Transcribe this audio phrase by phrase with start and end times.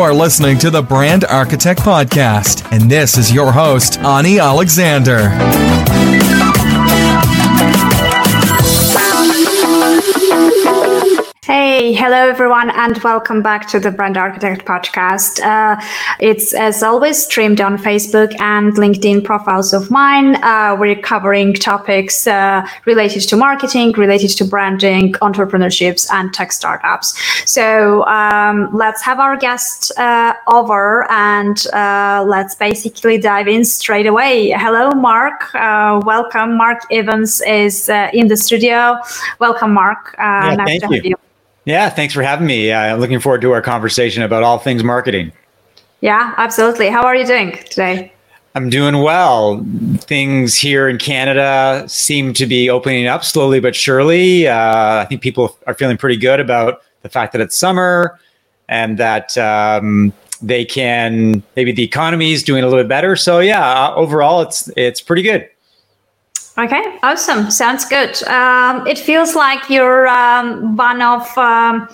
[0.00, 5.28] You are listening to the Brand Architect Podcast, and this is your host, Ani Alexander.
[11.80, 15.40] Hey, hello everyone, and welcome back to the Brand Architect podcast.
[15.40, 15.80] Uh,
[16.18, 20.36] it's as always streamed on Facebook and LinkedIn profiles of mine.
[20.44, 27.18] Uh, we're covering topics uh, related to marketing, related to branding, entrepreneurships, and tech startups.
[27.50, 34.06] So um, let's have our guest uh, over and uh, let's basically dive in straight
[34.06, 34.50] away.
[34.50, 35.54] Hello, Mark.
[35.54, 36.58] Uh, welcome.
[36.58, 38.98] Mark Evans is in the studio.
[39.38, 40.14] Welcome, Mark.
[40.18, 41.10] yeah, nice thank you.
[41.12, 41.29] you.
[41.70, 42.72] Yeah, thanks for having me.
[42.72, 45.30] I'm looking forward to our conversation about all things marketing.
[46.00, 46.88] Yeah, absolutely.
[46.88, 48.12] How are you doing today?
[48.56, 49.64] I'm doing well.
[49.98, 54.48] Things here in Canada seem to be opening up slowly but surely.
[54.48, 58.18] Uh, I think people are feeling pretty good about the fact that it's summer
[58.68, 63.14] and that um, they can maybe the economy is doing a little bit better.
[63.14, 65.48] So yeah, uh, overall it's it's pretty good.
[66.58, 67.50] Okay, awesome.
[67.50, 68.22] Sounds good.
[68.24, 71.88] Um, it feels like you're um, one of um,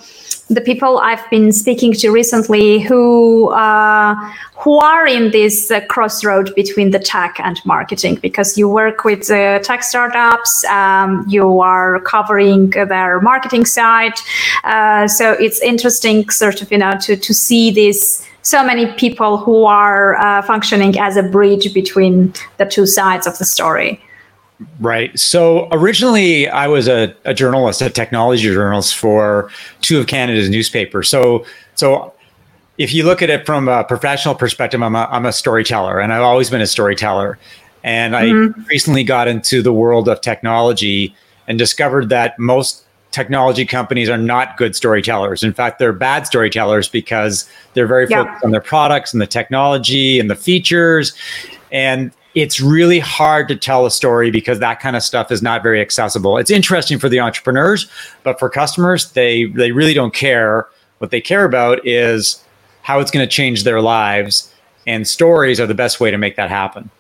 [0.48, 4.14] the people I've been speaking to recently who uh,
[4.54, 9.30] who are in this uh, crossroad between the tech and marketing because you work with
[9.30, 14.14] uh, tech startups, um, you are covering their marketing side.
[14.64, 19.36] Uh, so it's interesting, sort of, you know, to to see this so many people
[19.36, 24.00] who are uh, functioning as a bridge between the two sides of the story.
[24.80, 25.18] Right.
[25.18, 29.50] So originally, I was a, a journalist, a technology journalist for
[29.82, 31.08] two of Canada's newspapers.
[31.08, 32.14] So, so
[32.78, 36.12] if you look at it from a professional perspective, I'm a, I'm a storyteller, and
[36.12, 37.38] I've always been a storyteller.
[37.84, 38.60] And mm-hmm.
[38.60, 41.14] I recently got into the world of technology
[41.46, 45.42] and discovered that most technology companies are not good storytellers.
[45.42, 48.24] In fact, they're bad storytellers because they're very yeah.
[48.24, 51.14] focused on their products and the technology and the features.
[51.70, 55.62] And it's really hard to tell a story because that kind of stuff is not
[55.62, 56.36] very accessible.
[56.36, 57.90] It's interesting for the entrepreneurs,
[58.24, 60.68] but for customers, they they really don't care.
[60.98, 62.44] What they care about is
[62.82, 64.52] how it's going to change their lives,
[64.86, 66.90] and stories are the best way to make that happen.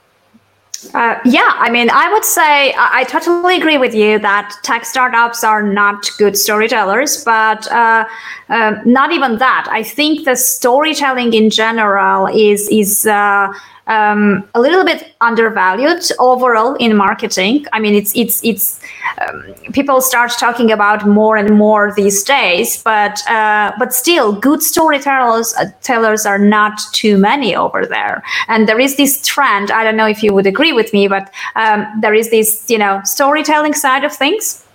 [0.94, 4.84] Uh, yeah, I mean, I would say I, I, totally agree with you that tech
[4.84, 8.04] startups are not good storytellers, but uh,
[8.50, 9.66] uh, not even that.
[9.70, 13.52] I think the storytelling in general is is uh,
[13.86, 17.66] um, a little bit undervalued overall in marketing.
[17.72, 18.80] I mean, it's it's it's
[19.20, 24.62] um, people start talking about more and more these days, but uh, but still, good
[24.62, 28.22] storytellers uh, tellers are not too many over there.
[28.48, 29.70] And there is this trend.
[29.70, 32.78] I don't know if you would agree with me, but um, there is this you
[32.78, 34.65] know storytelling side of things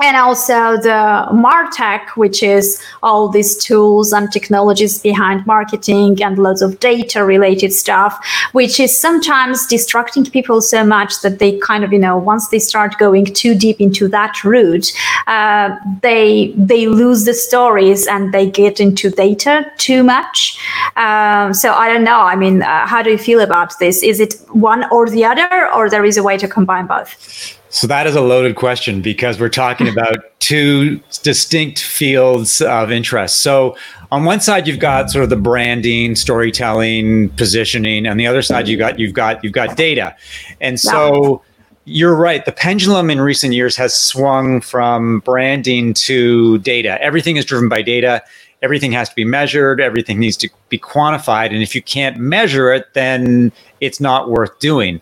[0.00, 6.62] and also the martech which is all these tools and technologies behind marketing and lots
[6.62, 8.18] of data related stuff
[8.52, 12.58] which is sometimes distracting people so much that they kind of you know once they
[12.58, 14.92] start going too deep into that route
[15.26, 20.58] uh, they they lose the stories and they get into data too much.
[20.96, 22.20] Um, so i don't know.
[22.20, 24.02] I mean uh, how do you feel about this?
[24.02, 27.86] Is it one or the other or there is a way to combine both so
[27.86, 33.42] that is a loaded question because we're talking about two distinct fields of interest.
[33.42, 33.76] So
[34.10, 38.68] on one side you've got sort of the branding, storytelling, positioning, and the other side
[38.68, 40.16] you got you've got you've got data.
[40.60, 41.42] And so
[41.84, 42.44] you're right.
[42.44, 47.00] The pendulum in recent years has swung from branding to data.
[47.02, 48.22] Everything is driven by data.
[48.60, 49.80] Everything has to be measured.
[49.80, 51.46] Everything needs to be quantified.
[51.46, 55.00] And if you can't measure it, then it's not worth doing.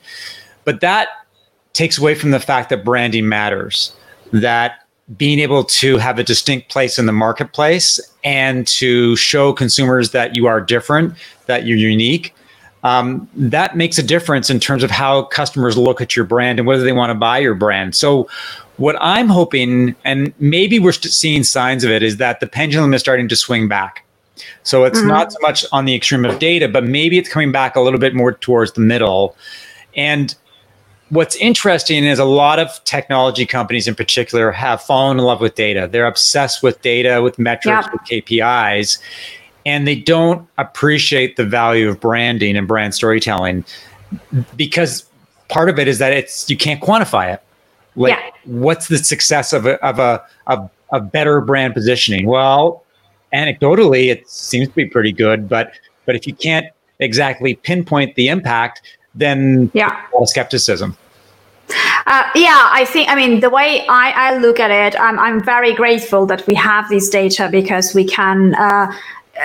[0.64, 1.08] But that
[1.76, 3.94] takes away from the fact that branding matters,
[4.32, 10.10] that being able to have a distinct place in the marketplace and to show consumers
[10.10, 11.14] that you are different,
[11.46, 12.34] that you're unique,
[12.82, 16.66] um, that makes a difference in terms of how customers look at your brand and
[16.66, 17.94] whether they want to buy your brand.
[17.94, 18.28] So,
[18.78, 23.00] what I'm hoping, and maybe we're seeing signs of it, is that the pendulum is
[23.00, 24.04] starting to swing back.
[24.62, 25.08] So, it's mm-hmm.
[25.08, 27.98] not so much on the extreme of data, but maybe it's coming back a little
[27.98, 29.36] bit more towards the middle.
[29.96, 30.34] And
[31.10, 35.54] what's interesting is a lot of technology companies in particular have fallen in love with
[35.54, 35.88] data.
[35.90, 38.98] They're obsessed with data, with metrics, with KPIs,
[39.64, 43.64] and they don't appreciate the value of branding and brand storytelling
[44.56, 45.04] because
[45.48, 47.42] part of it is that it's you can't quantify it.
[47.94, 48.30] Like, yeah.
[48.44, 52.26] what's the success of a of a of a better brand positioning?
[52.26, 52.84] Well,
[53.32, 55.72] anecdotally, it seems to be pretty good, but
[56.04, 56.66] but if you can't
[56.98, 58.82] exactly pinpoint the impact,
[59.16, 60.96] then yeah, a lot of skepticism.
[62.06, 65.42] Uh, yeah, I think, I mean, the way I, I look at it, I'm, I'm
[65.42, 68.92] very grateful that we have this data because we can uh,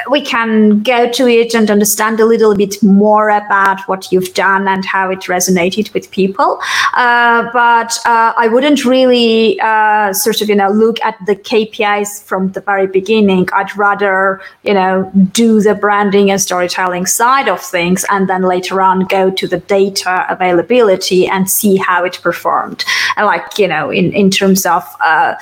[0.09, 4.67] we can go to it and understand a little bit more about what you've done
[4.67, 6.59] and how it resonated with people.
[6.93, 12.23] Uh, but uh, I wouldn't really uh, sort of, you know, look at the KPIs
[12.23, 13.49] from the very beginning.
[13.53, 18.81] I'd rather, you know, do the branding and storytelling side of things and then later
[18.81, 22.83] on go to the data availability and see how it performed.
[23.17, 25.35] Like, you know, in, in terms of uh,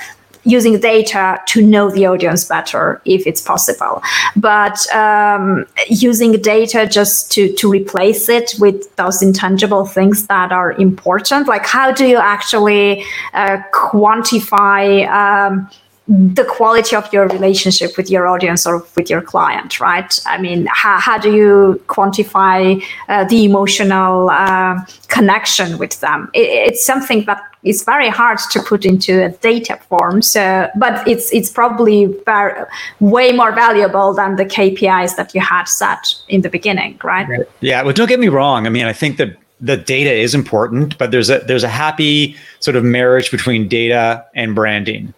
[0.44, 4.02] using data to know the audience better if it's possible
[4.36, 10.72] but um, using data just to to replace it with those intangible things that are
[10.72, 13.04] important like how do you actually
[13.34, 15.68] uh, quantify um,
[16.10, 20.18] the quality of your relationship with your audience or with your client, right?
[20.26, 26.28] I mean, how, how do you quantify uh, the emotional uh, connection with them?
[26.34, 30.22] It, it's something that is very hard to put into a data form.
[30.22, 32.64] So, but it's it's probably very,
[33.00, 37.28] way more valuable than the KPIs that you had set in the beginning, right?
[37.28, 37.48] right.
[37.60, 37.82] Yeah.
[37.82, 38.66] Well, don't get me wrong.
[38.66, 42.36] I mean, I think that the data is important, but there's a there's a happy
[42.60, 45.12] sort of marriage between data and branding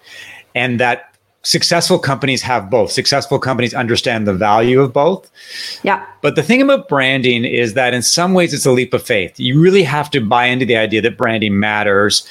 [0.54, 1.11] and that
[1.42, 2.92] successful companies have both.
[2.92, 5.30] Successful companies understand the value of both.
[5.82, 6.04] Yeah.
[6.20, 9.38] But the thing about branding is that in some ways it's a leap of faith.
[9.38, 12.26] You really have to buy into the idea that branding matters.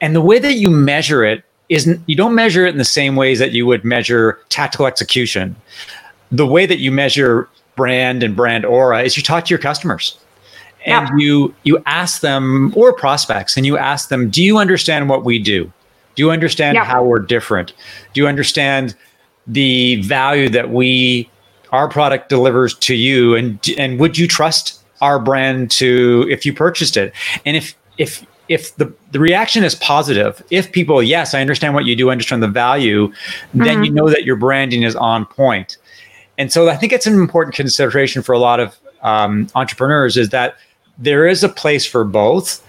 [0.00, 3.16] And the way that you measure it isn't you don't measure it in the same
[3.16, 5.56] ways that you would measure tactical execution.
[6.30, 10.18] The way that you measure brand and brand aura is you talk to your customers
[10.84, 11.16] and yeah.
[11.16, 15.38] you you ask them or prospects and you ask them do you understand what we
[15.38, 15.72] do
[16.14, 16.84] do you understand yeah.
[16.84, 17.74] how we're different?
[18.12, 18.94] Do you understand
[19.46, 21.30] the value that we
[21.72, 26.52] our product delivers to you and and would you trust our brand to if you
[26.52, 27.12] purchased it?
[27.44, 31.86] And if if if the, the reaction is positive, if people, yes, I understand what
[31.86, 33.64] you do, understand the value, mm-hmm.
[33.64, 33.96] then you mm-hmm.
[33.96, 35.78] know that your branding is on point.
[36.36, 40.30] And so I think it's an important consideration for a lot of um, entrepreneurs is
[40.30, 40.56] that
[40.98, 42.62] there is a place for both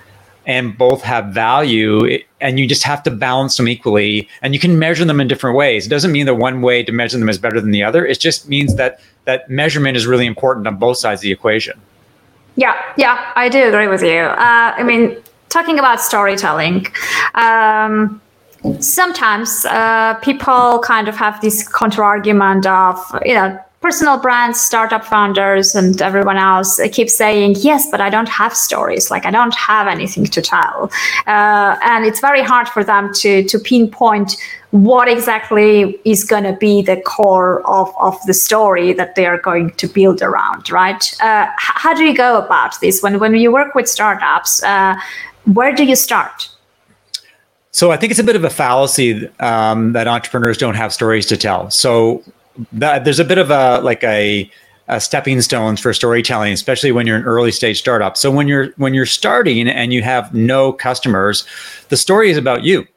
[0.45, 4.77] and both have value and you just have to balance them equally and you can
[4.77, 5.87] measure them in different ways.
[5.87, 8.05] It doesn't mean that one way to measure them is better than the other.
[8.05, 11.79] It just means that that measurement is really important on both sides of the equation.
[12.55, 14.19] Yeah yeah i do agree with you.
[14.19, 15.17] Uh, i mean
[15.49, 16.85] talking about storytelling
[17.35, 18.21] um,
[18.79, 25.05] sometimes uh, people kind of have this counter argument of you know personal brands, startup
[25.05, 29.11] founders, and everyone else keep saying, yes, but I don't have stories.
[29.11, 30.89] Like I don't have anything to tell.
[31.27, 34.37] Uh, and it's very hard for them to, to pinpoint
[34.71, 39.37] what exactly is going to be the core of, of the story that they are
[39.37, 41.15] going to build around, right?
[41.21, 43.03] Uh, how do you go about this?
[43.03, 44.95] When, when you work with startups, uh,
[45.53, 46.49] where do you start?
[47.69, 51.27] So I think it's a bit of a fallacy um, that entrepreneurs don't have stories
[51.27, 51.69] to tell.
[51.69, 52.23] So
[52.71, 54.49] that there's a bit of a like a,
[54.87, 58.17] a stepping stones for storytelling, especially when you're an early stage startup.
[58.17, 61.45] So when you're when you're starting and you have no customers,
[61.89, 62.87] the story is about you.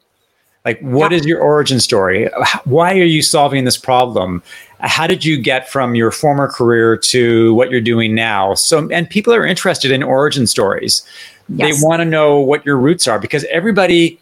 [0.65, 1.17] Like, what yeah.
[1.17, 2.29] is your origin story?
[2.65, 4.43] Why are you solving this problem?
[4.81, 8.53] How did you get from your former career to what you're doing now?
[8.55, 11.01] So, and people are interested in origin stories.
[11.47, 11.81] Yes.
[11.81, 14.19] They want to know what your roots are because everybody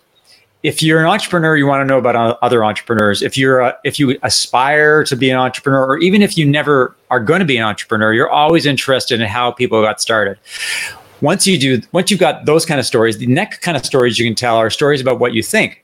[0.63, 3.21] if you're an entrepreneur, you want to know about other entrepreneurs.
[3.21, 6.95] If you're a, if you aspire to be an entrepreneur, or even if you never
[7.11, 10.37] are going to be an entrepreneur, you're always interested in how people got started.
[11.21, 14.19] Once you do, once you've got those kind of stories, the next kind of stories
[14.19, 15.83] you can tell are stories about what you think.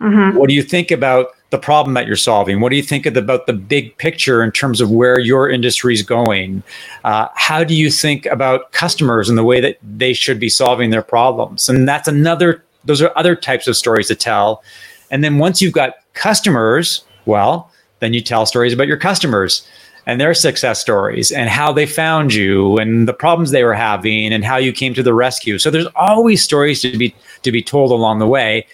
[0.00, 0.36] Mm-hmm.
[0.36, 2.60] What do you think about the problem that you're solving?
[2.60, 5.94] What do you think the, about the big picture in terms of where your industry
[5.94, 6.62] is going?
[7.04, 10.90] Uh, how do you think about customers and the way that they should be solving
[10.90, 11.68] their problems?
[11.68, 14.62] And that's another those are other types of stories to tell.
[15.10, 17.70] And then once you've got customers, well,
[18.00, 19.66] then you tell stories about your customers
[20.06, 24.32] and their success stories and how they found you and the problems they were having
[24.32, 25.58] and how you came to the rescue.
[25.58, 28.66] So there's always stories to be to be told along the way,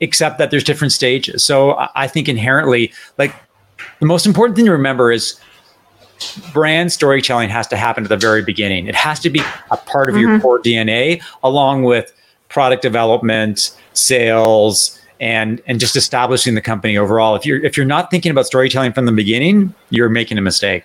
[0.00, 1.42] except that there's different stages.
[1.42, 3.34] So I think inherently, like
[3.98, 5.40] the most important thing to remember is
[6.52, 8.86] brand storytelling has to happen at the very beginning.
[8.86, 10.28] It has to be a part of mm-hmm.
[10.28, 12.12] your core DNA, along with
[12.48, 17.34] product development, sales, and and just establishing the company overall.
[17.36, 20.84] If you're if you're not thinking about storytelling from the beginning, you're making a mistake.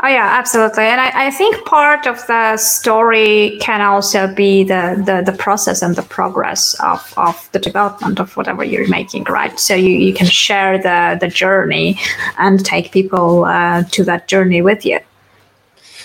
[0.00, 0.84] Oh yeah, absolutely.
[0.84, 5.82] And I, I think part of the story can also be the, the, the process
[5.82, 9.58] and the progress of, of the development of whatever you're making, right?
[9.58, 11.98] So you, you can share the, the journey
[12.38, 15.00] and take people uh, to that journey with you.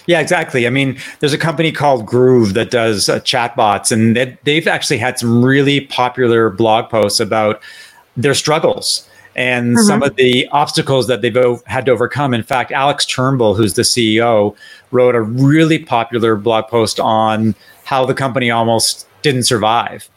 [0.05, 0.67] Yeah, exactly.
[0.67, 4.97] I mean, there's a company called Groove that does uh, chatbots, and they, they've actually
[4.97, 7.61] had some really popular blog posts about
[8.17, 9.87] their struggles and mm-hmm.
[9.87, 12.33] some of the obstacles that they've had to overcome.
[12.33, 14.55] In fact, Alex Turnbull, who's the CEO,
[14.91, 17.55] wrote a really popular blog post on
[17.85, 20.09] how the company almost didn't survive.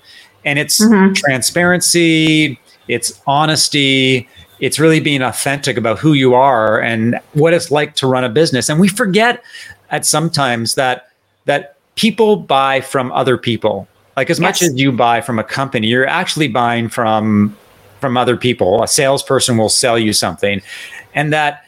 [0.44, 1.14] And it's mm-hmm.
[1.14, 4.28] transparency, it's honesty,
[4.60, 8.28] it's really being authentic about who you are and what it's like to run a
[8.28, 8.68] business.
[8.68, 9.42] And we forget
[9.90, 11.08] at sometimes that
[11.44, 13.88] that people buy from other people.
[14.16, 14.60] Like as yes.
[14.60, 17.56] much as you buy from a company, you're actually buying from
[18.00, 18.82] from other people.
[18.82, 20.62] A salesperson will sell you something.
[21.14, 21.64] And that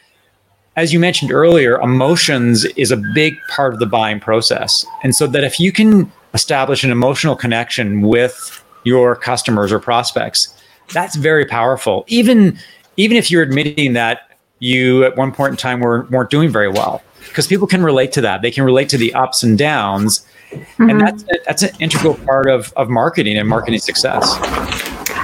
[0.75, 4.85] as you mentioned earlier, emotions is a big part of the buying process.
[5.03, 10.55] And so that if you can establish an emotional connection with your customers or prospects,
[10.93, 12.05] that's very powerful.
[12.07, 12.57] Even
[12.97, 16.67] even if you're admitting that you at one point in time were, weren't doing very
[16.67, 18.41] well, because people can relate to that.
[18.41, 20.89] They can relate to the ups and downs, mm-hmm.
[20.89, 24.37] and that's that's an integral part of of marketing and marketing success.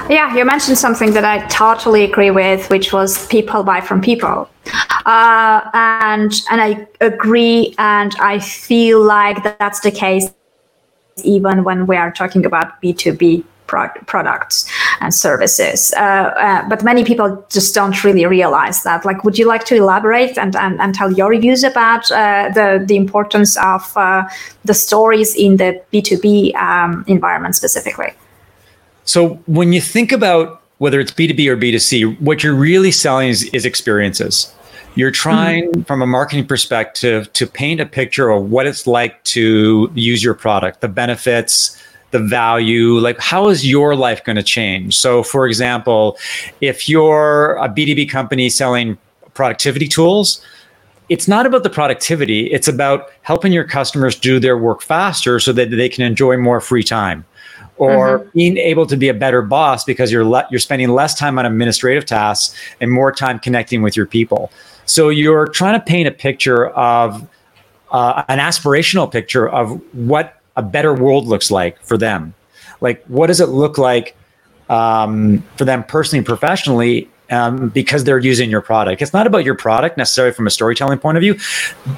[0.08, 4.48] Yeah, you mentioned something that I totally agree with, which was people buy from people.
[5.04, 10.32] Uh, and and I agree, and I feel like that's the case
[11.24, 15.92] even when we are talking about B two B pro- products and services.
[15.96, 19.04] Uh, uh, but many people just don't really realize that.
[19.04, 22.84] Like, would you like to elaborate and, and, and tell your views about uh, the,
[22.86, 24.28] the importance of uh,
[24.64, 28.12] the stories in the B2B um, environment specifically?
[29.04, 33.44] So, when you think about whether it's B2B or B2C, what you're really selling is,
[33.44, 34.52] is experiences.
[34.94, 35.82] You're trying, mm-hmm.
[35.82, 40.34] from a marketing perspective, to paint a picture of what it's like to use your
[40.34, 41.80] product, the benefits,
[42.16, 46.16] the value like how is your life going to change so for example
[46.60, 48.96] if you're a b2b company selling
[49.34, 50.40] productivity tools
[51.08, 55.52] it's not about the productivity it's about helping your customers do their work faster so
[55.52, 57.24] that they can enjoy more free time
[57.76, 58.28] or mm-hmm.
[58.34, 61.44] being able to be a better boss because you're le- you're spending less time on
[61.44, 64.50] administrative tasks and more time connecting with your people
[64.86, 67.28] so you're trying to paint a picture of
[67.90, 72.34] uh, an aspirational picture of what a better world looks like for them.
[72.80, 74.16] Like, what does it look like
[74.68, 79.02] um, for them personally and professionally um, because they're using your product.
[79.02, 81.38] It's not about your product necessarily from a storytelling point of view.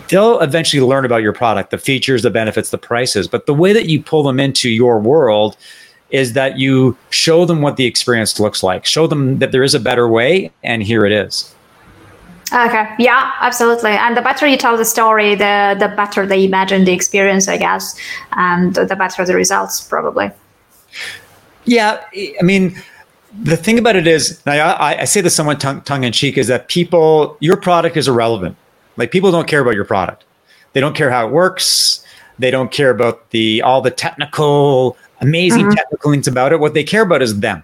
[0.08, 3.28] They'll eventually learn about your product, the features, the benefits, the prices.
[3.28, 5.56] But the way that you pull them into your world
[6.10, 9.74] is that you show them what the experience looks like, show them that there is
[9.74, 11.54] a better way, and here it is.
[12.52, 12.88] Okay.
[12.98, 13.90] Yeah, absolutely.
[13.90, 17.58] And the better you tell the story, the the better they imagine the experience, I
[17.58, 17.98] guess,
[18.32, 20.30] and the better the results, probably.
[21.64, 22.80] Yeah, I mean,
[23.42, 26.46] the thing about it is, I, I say this somewhat tongue, tongue in cheek, is
[26.46, 28.56] that people, your product is irrelevant.
[28.96, 30.24] Like people don't care about your product.
[30.72, 32.04] They don't care how it works.
[32.38, 35.74] They don't care about the all the technical, amazing mm-hmm.
[35.74, 36.60] technical things about it.
[36.60, 37.62] What they care about is them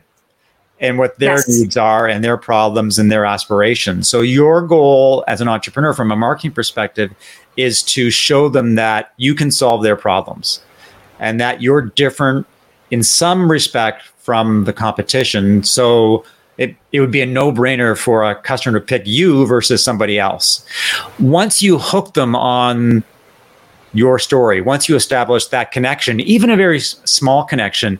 [0.84, 1.48] and what their yes.
[1.48, 4.08] needs are and their problems and their aspirations.
[4.08, 7.12] So your goal as an entrepreneur from a marketing perspective
[7.56, 10.60] is to show them that you can solve their problems
[11.18, 12.46] and that you're different
[12.90, 15.62] in some respect from the competition.
[15.62, 16.24] So
[16.58, 20.64] it, it would be a no-brainer for a customer to pick you versus somebody else.
[21.18, 23.02] Once you hook them on
[23.94, 24.60] your story.
[24.60, 27.98] Once you establish that connection, even a very small connection,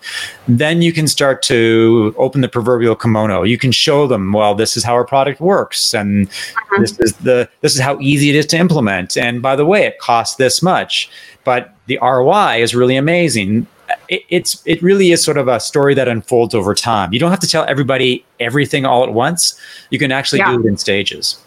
[0.48, 3.44] then you can start to open the proverbial kimono.
[3.44, 6.80] You can show them, well, this is how our product works, and uh-huh.
[6.80, 9.16] this is the this is how easy it is to implement.
[9.16, 11.08] And by the way, it costs this much,
[11.44, 13.66] but the ROI is really amazing.
[14.08, 17.12] It, it's it really is sort of a story that unfolds over time.
[17.12, 19.58] You don't have to tell everybody everything all at once.
[19.90, 20.52] You can actually yeah.
[20.52, 21.38] do it in stages.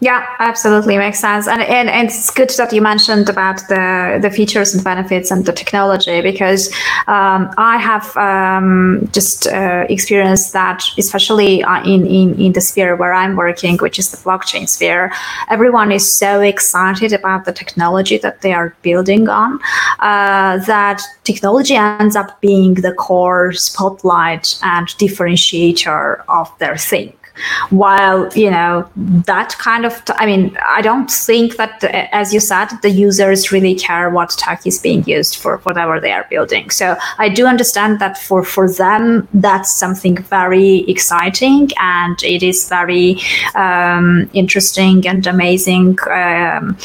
[0.00, 4.30] Yeah, absolutely makes sense, and, and and it's good that you mentioned about the the
[4.30, 6.68] features and benefits and the technology because
[7.06, 12.94] um, I have um, just uh, experienced that, especially uh, in, in in the sphere
[12.94, 15.12] where I'm working, which is the blockchain sphere.
[15.48, 19.58] Everyone is so excited about the technology that they are building on
[20.00, 27.15] uh, that technology ends up being the core spotlight and differentiator of their thing
[27.70, 32.40] while you know that kind of t- I mean i don't think that as you
[32.40, 36.70] said the users really care what tech is being used for whatever they are building.
[36.70, 42.68] So i do understand that for for them that's something very exciting and it is
[42.68, 43.18] very
[43.54, 46.76] um, interesting and amazing um,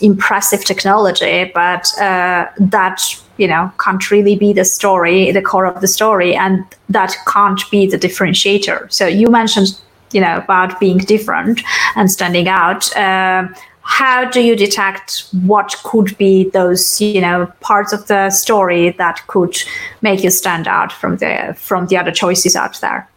[0.00, 3.00] impressive technology but uh, that
[3.38, 7.62] you know can't really be the story the core of the story and that can't
[7.70, 8.92] be the differentiator.
[8.92, 9.78] So you mentioned
[10.14, 11.60] you know about being different
[11.96, 13.46] and standing out uh,
[13.82, 19.20] how do you detect what could be those you know parts of the story that
[19.26, 19.56] could
[20.00, 23.08] make you stand out from the from the other choices out there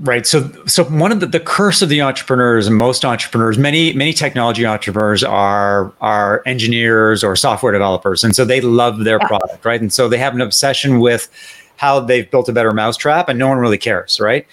[0.00, 0.26] Right.
[0.26, 4.12] So, so one of the, the curse of the entrepreneurs and most entrepreneurs, many, many
[4.12, 8.24] technology entrepreneurs are, are engineers or software developers.
[8.24, 9.28] And so they love their yeah.
[9.28, 9.64] product.
[9.64, 9.80] Right.
[9.80, 11.30] And so they have an obsession with
[11.76, 14.18] how they've built a better mousetrap and no one really cares.
[14.18, 14.46] Right.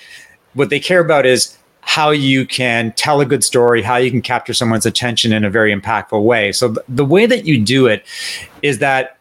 [0.53, 4.22] What they care about is how you can tell a good story, how you can
[4.22, 6.51] capture someone's attention in a very impactful way.
[6.51, 8.05] So th- the way that you do it
[8.62, 9.17] is that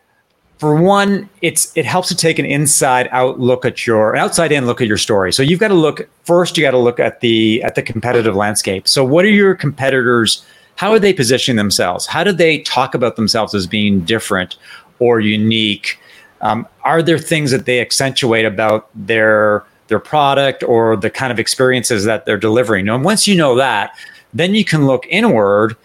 [0.59, 4.67] for one, it's it helps to take an inside out look at your outside in
[4.67, 5.33] look at your story.
[5.33, 6.59] So you've got to look first.
[6.59, 8.87] You got to look at the at the competitive landscape.
[8.87, 10.45] So what are your competitors?
[10.77, 12.07] How are they positioning themselves?
[12.07, 14.57] How do they talk about themselves as being different
[14.99, 15.99] or unique?
[16.43, 21.39] Um, are there things that they accentuate about their their product or the kind of
[21.39, 22.89] experiences that they're delivering?
[22.89, 23.95] And once you know that,
[24.33, 25.77] then you can look inward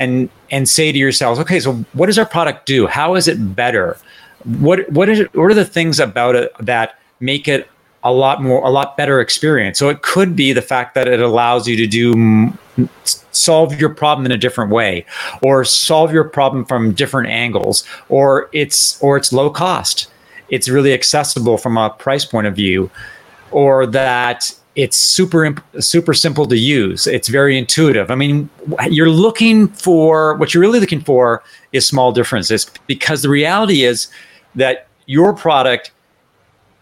[0.00, 2.88] and and say to yourselves, okay, so what does our product do?
[2.88, 3.96] How is it better?
[4.44, 7.68] what what is it, what are the things about it that make it
[8.04, 11.20] a lot more a lot better experience so it could be the fact that it
[11.20, 12.52] allows you to do
[13.32, 15.06] solve your problem in a different way
[15.42, 20.08] or solve your problem from different angles or it's or it's low cost
[20.48, 22.90] it's really accessible from a price point of view
[23.52, 28.48] or that it's super super simple to use it's very intuitive i mean
[28.88, 31.42] you're looking for what you're really looking for
[31.72, 34.08] is small differences because the reality is
[34.54, 35.92] that your product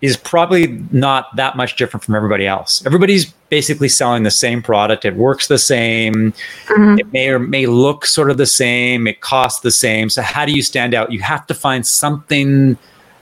[0.01, 2.85] is probably not that much different from everybody else.
[2.87, 5.05] Everybody's basically selling the same product.
[5.05, 6.33] It works the same.
[6.67, 6.99] Mm-hmm.
[6.99, 9.07] It may or may look sort of the same.
[9.07, 10.09] It costs the same.
[10.09, 11.13] So how do you stand out?
[11.13, 12.79] You have to find something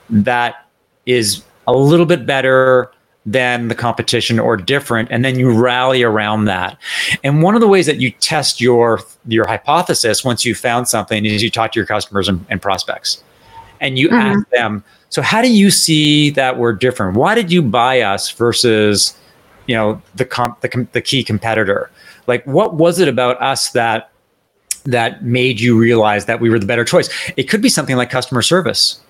[0.09, 0.67] that
[1.05, 2.91] is a little bit better
[3.31, 6.77] than the competition or different and then you rally around that.
[7.23, 11.25] And one of the ways that you test your your hypothesis once you've found something
[11.25, 13.23] is you talk to your customers and, and prospects
[13.81, 14.39] and you mm-hmm.
[14.39, 17.17] ask them, so how do you see that we're different?
[17.17, 19.17] Why did you buy us versus,
[19.67, 21.89] you know, the comp, the, the key competitor?
[22.27, 24.11] Like, what was it about us that
[24.85, 27.09] that made you realize that we were the better choice?
[27.37, 29.01] It could be something like customer service.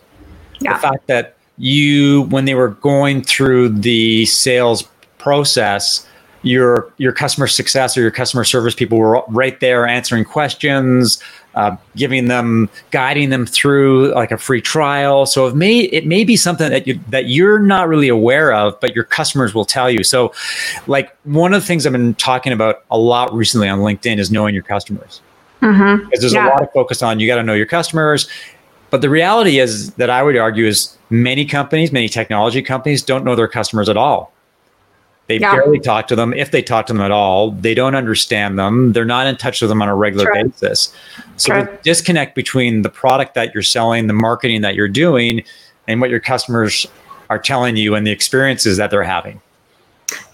[0.60, 0.74] Yeah.
[0.74, 4.84] The fact that you, when they were going through the sales
[5.17, 6.08] process,
[6.41, 11.22] your your customer success or your customer service people were right there answering questions,
[11.56, 15.26] uh, giving them, guiding them through like a free trial.
[15.26, 18.80] So it may it may be something that you that you're not really aware of,
[18.80, 20.04] but your customers will tell you.
[20.04, 20.34] So,
[20.88, 24.32] like one of the things I've been talking about a lot recently on LinkedIn is
[24.32, 25.22] knowing your customers.
[25.62, 26.06] Mm-hmm.
[26.06, 26.48] Because there's yeah.
[26.48, 28.30] a lot of focus on you got to know your customers.
[28.89, 33.23] But the reality is that I would argue is many companies, many technology companies don't
[33.23, 34.34] know their customers at all.
[35.28, 35.54] They yeah.
[35.54, 36.34] barely talk to them.
[36.34, 38.93] If they talk to them at all, they don't understand them.
[38.93, 40.45] They're not in touch with them on a regular True.
[40.45, 40.91] basis.
[41.38, 41.62] So True.
[41.65, 45.43] the disconnect between the product that you're selling, the marketing that you're doing,
[45.88, 46.88] and what your customers
[47.30, 49.39] are telling you and the experiences that they're having.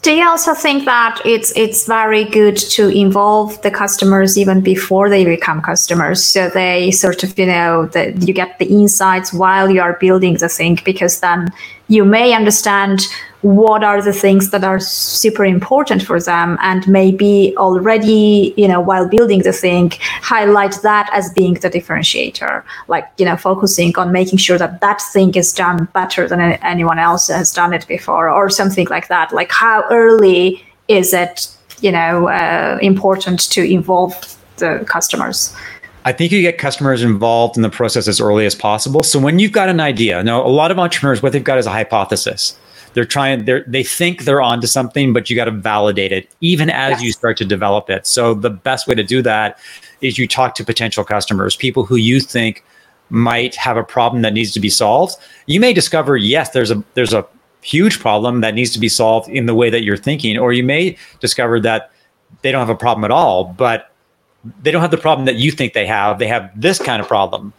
[0.02, 5.10] Do you also think that it's it's very good to involve the customers even before
[5.10, 9.70] they become customers, so they sort of you know that you get the insights while
[9.70, 11.50] you are building the thing, because then
[11.88, 13.08] you may understand
[13.46, 16.58] what are the things that are super important for them?
[16.62, 22.64] And maybe already you know while building the thing highlight that as being the differentiator.
[22.88, 26.98] Like you know focusing on making sure that that thing is done better than anyone
[26.98, 29.32] else has done it before or something like that.
[29.32, 31.48] Like how early is it
[31.82, 34.14] you know uh, important to involve
[34.58, 35.56] the customers?
[36.04, 39.04] I think you get customers involved in the process as early as possible.
[39.04, 41.66] So when you've got an idea, now a lot of entrepreneurs, what they've got is
[41.66, 42.58] a hypothesis
[42.96, 46.70] they're trying they they think they're onto something but you got to validate it even
[46.70, 47.04] as yes.
[47.04, 48.08] you start to develop it.
[48.08, 49.60] So the best way to do that
[50.02, 52.64] is you talk to potential customers people who you think
[53.10, 55.16] might have a problem that needs to be solved.
[55.46, 57.28] You may discover yes there's a there's a
[57.62, 60.64] huge problem that needs to be solved in the way that you're thinking or you
[60.64, 61.92] may discover that
[62.44, 63.92] they don't have a problem at all but
[64.62, 66.20] they don't have the problem that you think they have.
[66.20, 67.54] They have this kind of problem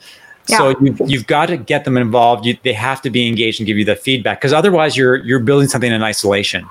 [0.49, 0.59] yeah.
[0.59, 2.47] So you've, you've got to get them involved.
[2.47, 5.41] You, they have to be engaged and give you the feedback because otherwise you're you're
[5.41, 6.69] building something in isolation.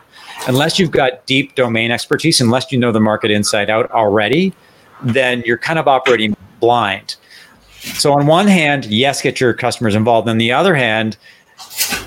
[0.47, 4.53] Unless you've got deep domain expertise, unless you know the market inside out already,
[5.01, 7.15] then you're kind of operating blind.
[7.79, 10.27] So on one hand, yes, get your customers involved.
[10.27, 11.17] On the other hand,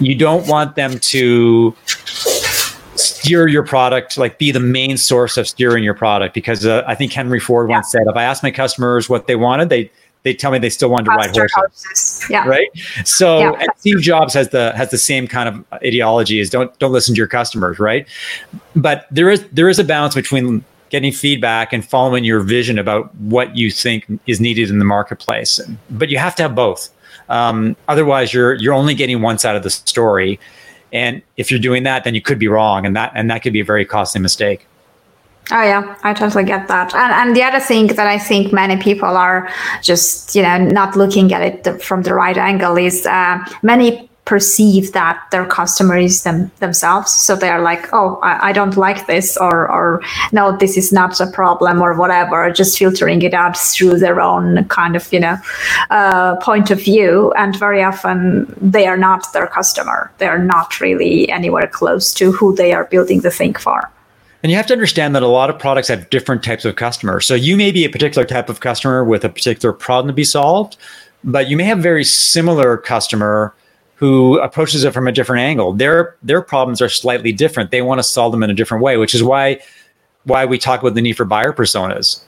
[0.00, 1.74] you don't want them to
[2.96, 6.94] steer your product, like be the main source of steering your product, because uh, I
[6.94, 9.90] think Henry Ford once said, if I asked my customers what they wanted, they
[10.28, 11.52] they tell me they still wanted to ride horses.
[11.54, 12.26] horses.
[12.28, 12.46] Yeah.
[12.46, 12.68] Right.
[13.04, 13.66] So yeah.
[13.78, 17.18] Steve Jobs has the has the same kind of ideology is don't don't listen to
[17.18, 18.06] your customers, right?
[18.76, 23.14] But there is there is a balance between getting feedback and following your vision about
[23.16, 25.60] what you think is needed in the marketplace.
[25.90, 26.90] But you have to have both.
[27.30, 30.38] Um, otherwise, you're you're only getting one side of the story,
[30.92, 33.52] And if you're doing that, then you could be wrong, and that and that could
[33.52, 34.66] be a very costly mistake.
[35.50, 36.94] Oh yeah, I totally get that.
[36.94, 39.48] And and the other thing that I think many people are
[39.82, 44.92] just you know not looking at it from the right angle is uh, many perceive
[44.92, 47.10] that their customer is them themselves.
[47.12, 51.18] So they're like, oh, I, I, don't like this, or or no, this is not
[51.18, 52.50] a problem, or whatever.
[52.50, 55.36] Just filtering it out through their own kind of you know
[55.88, 57.32] uh, point of view.
[57.38, 60.12] And very often they are not their customer.
[60.18, 63.90] They are not really anywhere close to who they are building the thing for.
[64.42, 67.26] And you have to understand that a lot of products have different types of customers.
[67.26, 70.24] So you may be a particular type of customer with a particular problem to be
[70.24, 70.76] solved,
[71.24, 73.54] but you may have a very similar customer
[73.96, 75.72] who approaches it from a different angle.
[75.72, 77.72] Their their problems are slightly different.
[77.72, 79.60] They want to solve them in a different way, which is why
[80.22, 82.22] why we talk about the need for buyer personas,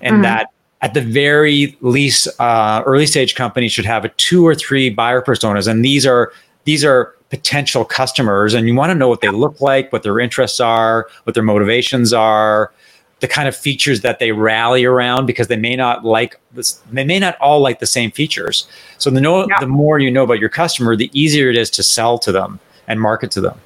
[0.00, 0.22] and mm-hmm.
[0.22, 0.46] that
[0.82, 5.20] at the very least, uh, early stage companies should have a two or three buyer
[5.20, 6.32] personas, and these are
[6.64, 10.20] these are potential customers, and you want to know what they look like, what their
[10.20, 12.72] interests are, what their motivations are,
[13.20, 17.04] the kind of features that they rally around because they may not like this they
[17.04, 18.66] may not all like the same features.
[18.98, 19.60] So the know yeah.
[19.60, 22.58] the more you know about your customer the easier it is to sell to them
[22.88, 23.58] and market to them.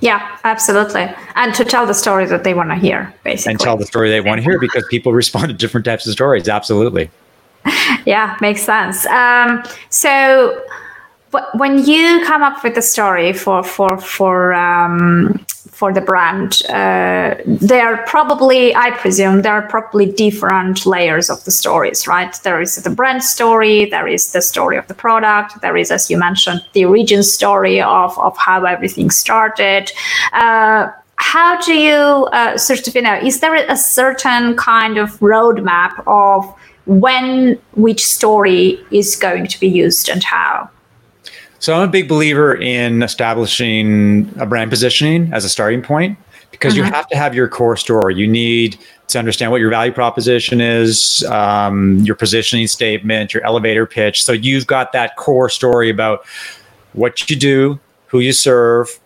[0.00, 1.08] Yeah absolutely.
[1.34, 3.52] And to tell the story that they want to hear basically.
[3.52, 6.12] and tell the story they want to hear because people respond to different types of
[6.12, 7.10] stories absolutely.
[8.06, 9.04] Yeah makes sense.
[9.06, 10.64] Um, so
[11.54, 15.44] when you come up with a story for for for um,
[15.80, 21.42] for the brand, uh, there are probably, I presume, there are probably different layers of
[21.44, 22.38] the stories, right?
[22.42, 26.10] There is the brand story, there is the story of the product, there is, as
[26.10, 29.90] you mentioned, the origin story of of how everything started.
[30.32, 35.18] Uh, how do you uh, sort of, you know, is there a certain kind of
[35.20, 36.44] roadmap of
[36.86, 40.68] when which story is going to be used and how?
[41.60, 46.18] So I'm a big believer in establishing a brand positioning as a starting point
[46.50, 46.86] because mm-hmm.
[46.86, 48.14] you have to have your core story.
[48.14, 53.84] You need to understand what your value proposition is, um, your positioning statement, your elevator
[53.84, 54.24] pitch.
[54.24, 56.24] So you've got that core story about
[56.94, 58.98] what you do, who you serve,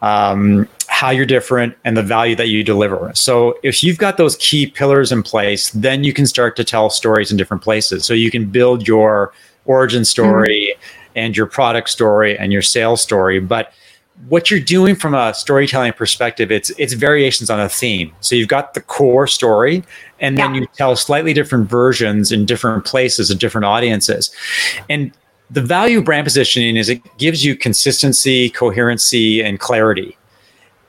[0.00, 3.12] um, how you're different, and the value that you deliver.
[3.14, 6.90] So if you've got those key pillars in place, then you can start to tell
[6.90, 8.04] stories in different places.
[8.04, 9.32] So you can build your
[9.66, 10.74] origin story.
[10.74, 13.40] Mm-hmm and your product story and your sales story.
[13.40, 13.72] But
[14.28, 18.12] what you're doing from a storytelling perspective, it's it's variations on a theme.
[18.20, 19.82] So you've got the core story,
[20.20, 20.60] and then yeah.
[20.60, 24.34] you tell slightly different versions in different places and different audiences.
[24.88, 25.12] And
[25.50, 30.16] the value of brand positioning is it gives you consistency, coherency, and clarity.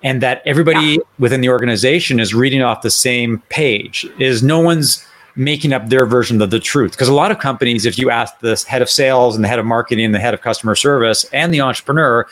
[0.03, 0.97] And that everybody yeah.
[1.17, 4.05] within the organization is reading off the same page.
[4.19, 5.05] Is no one's
[5.36, 6.91] making up their version of the truth.
[6.91, 9.60] Because a lot of companies, if you ask the head of sales and the head
[9.60, 12.28] of marketing and the head of customer service and the entrepreneur,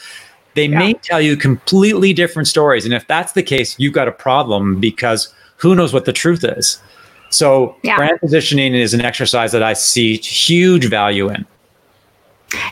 [0.54, 0.80] they yeah.
[0.80, 2.86] may tell you completely different stories.
[2.86, 6.44] And if that's the case, you've got a problem because who knows what the truth
[6.44, 6.82] is.
[7.30, 7.96] So yeah.
[7.96, 11.46] brand positioning is an exercise that I see huge value in.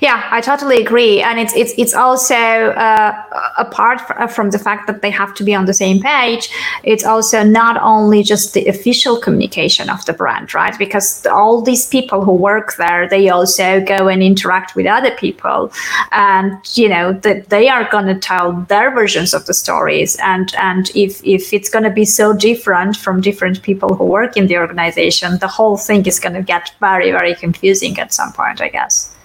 [0.01, 3.13] Yeah, I totally agree, and it's it's it's also uh,
[3.57, 6.49] apart from the fact that they have to be on the same page.
[6.83, 10.77] It's also not only just the official communication of the brand, right?
[10.77, 15.71] Because all these people who work there, they also go and interact with other people,
[16.11, 20.17] and you know that they are going to tell their versions of the stories.
[20.21, 24.35] And and if if it's going to be so different from different people who work
[24.35, 28.33] in the organization, the whole thing is going to get very very confusing at some
[28.33, 29.15] point, I guess.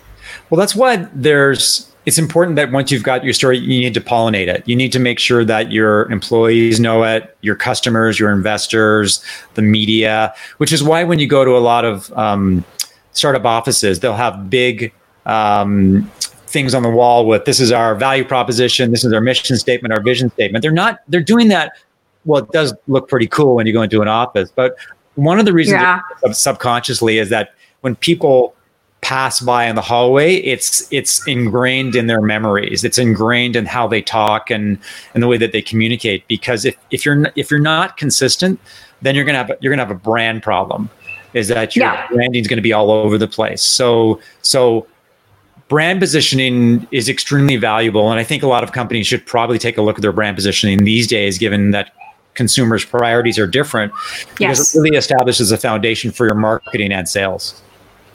[0.51, 4.01] Well, that's why there's it's important that once you've got your story, you need to
[4.01, 4.63] pollinate it.
[4.67, 9.63] You need to make sure that your employees know it, your customers, your investors, the
[9.63, 12.63] media, which is why when you go to a lot of um,
[13.13, 14.93] startup offices, they'll have big
[15.25, 16.11] um,
[16.47, 19.95] things on the wall with this is our value proposition, this is our mission statement,
[19.95, 20.61] our vision statement.
[20.61, 21.73] They're not, they're doing that.
[22.27, 24.77] Well, it does look pretty cool when you go into an office, but
[25.15, 26.01] one of the reasons yeah.
[26.33, 28.55] subconsciously is that when people
[29.05, 33.87] pass by in the hallway it's it's ingrained in their memories it's ingrained in how
[33.87, 34.79] they talk and
[35.13, 38.59] and the way that they communicate because if if you're if you're not consistent
[39.03, 40.89] then you're going to have you're to have a brand problem
[41.35, 42.09] is that your yeah.
[42.09, 44.87] branding is going to be all over the place so so
[45.69, 49.77] brand positioning is extremely valuable and i think a lot of companies should probably take
[49.77, 51.93] a look at their brand positioning these days given that
[52.33, 53.93] consumers priorities are different
[54.31, 54.75] because yes.
[54.75, 57.61] it really establishes a foundation for your marketing and sales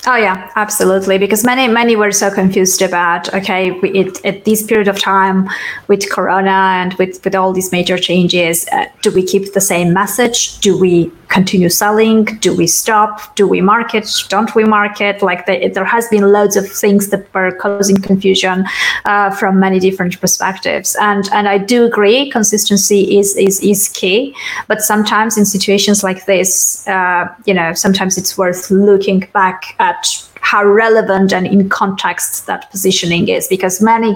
[0.08, 1.18] Oh yeah, absolutely.
[1.18, 5.50] Because many many were so confused about okay, we, it, at this period of time
[5.88, 9.94] with Corona and with with all these major changes, uh, do we keep the same
[9.94, 10.60] message?
[10.60, 12.26] Do we continue selling?
[12.26, 13.36] Do we stop?
[13.36, 14.10] Do we market?
[14.30, 15.22] Don't we market?
[15.22, 18.66] Like the, there has been loads of things that were causing confusion
[19.06, 20.96] uh, from many different perspectives.
[21.00, 24.36] And and I do agree, consistency is is is key.
[24.68, 30.08] But sometimes in situations like this, uh, you know, sometimes it's worth looking back at
[30.42, 34.16] how relevant and in context that positioning is because many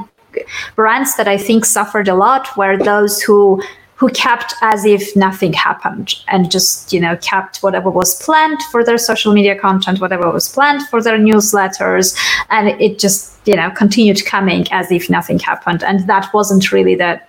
[0.76, 3.62] brands that I think suffered a lot were those who
[3.96, 8.84] who kept as if nothing happened and just you know kept whatever was planned for
[8.84, 12.18] their social media content whatever was planned for their newsletters
[12.50, 16.96] and it just you know continued coming as if nothing happened and that wasn't really
[16.96, 17.20] the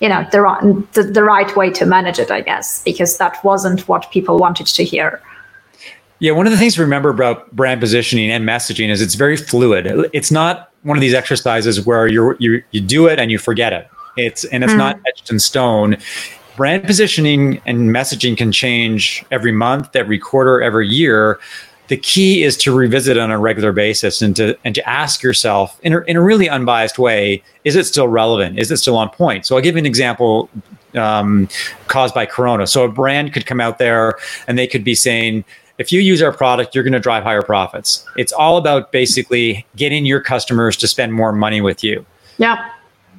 [0.00, 3.86] you know the, the, the right way to manage it i guess because that wasn't
[3.88, 5.20] what people wanted to hear
[6.20, 9.36] yeah, one of the things to remember about brand positioning and messaging is it's very
[9.36, 9.86] fluid.
[10.12, 13.72] It's not one of these exercises where you you you do it and you forget
[13.72, 13.88] it.
[14.18, 14.78] It's and it's mm.
[14.78, 15.96] not etched in stone.
[16.56, 21.38] Brand positioning and messaging can change every month, every quarter, every year.
[21.86, 25.78] The key is to revisit on a regular basis and to and to ask yourself
[25.82, 28.58] in a, in a really unbiased way: Is it still relevant?
[28.58, 29.46] Is it still on point?
[29.46, 30.50] So I'll give you an example
[30.94, 31.48] um,
[31.86, 32.66] caused by Corona.
[32.66, 34.14] So a brand could come out there
[34.46, 35.44] and they could be saying
[35.78, 38.04] if you use our product, you're going to drive higher profits.
[38.16, 42.04] It's all about basically getting your customers to spend more money with you.
[42.36, 42.70] Yeah.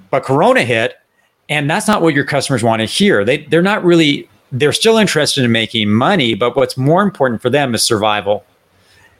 [0.09, 0.95] But Corona hit,
[1.47, 3.23] and that's not what your customers want to hear.
[3.23, 7.49] They they're not really they're still interested in making money, but what's more important for
[7.49, 8.43] them is survival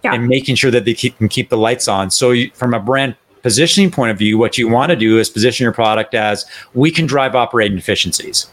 [0.04, 0.14] yeah.
[0.14, 2.10] and making sure that they keep, can keep the lights on.
[2.10, 5.30] So, you, from a brand positioning point of view, what you want to do is
[5.30, 8.48] position your product as we can drive operating efficiencies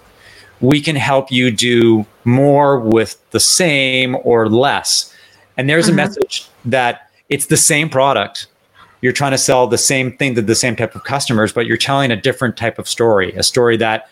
[0.60, 5.12] we can help you do more with the same or less.
[5.56, 5.94] And there's mm-hmm.
[5.94, 8.46] a message that it's the same product.
[9.00, 11.76] You're trying to sell the same thing to the same type of customers, but you're
[11.76, 14.08] telling a different type of story, a story that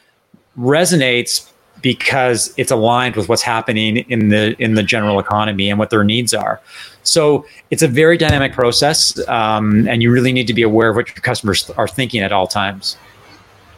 [0.58, 1.50] resonates
[1.82, 6.04] because it's aligned with what's happening in the in the general economy and what their
[6.04, 6.60] needs are.
[7.02, 10.96] So it's a very dynamic process, um, and you really need to be aware of
[10.96, 12.96] what your customers are thinking at all times.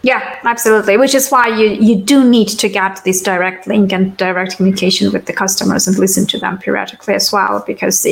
[0.06, 0.96] Yeah, absolutely.
[0.96, 5.10] Which is why you you do need to get this direct link and direct communication
[5.12, 7.64] with the customers and listen to them periodically as well.
[7.66, 8.06] Because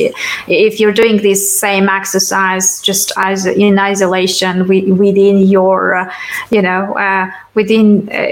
[0.49, 6.13] if you're doing this same exercise just as in isolation within your, uh,
[6.51, 8.23] you know, uh, within uh,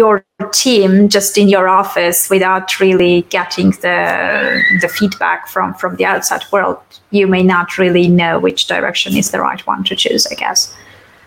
[0.00, 6.06] your team, just in your office, without really getting the the feedback from from the
[6.06, 6.78] outside world,
[7.12, 10.26] you may not really know which direction is the right one to choose.
[10.26, 10.74] I guess.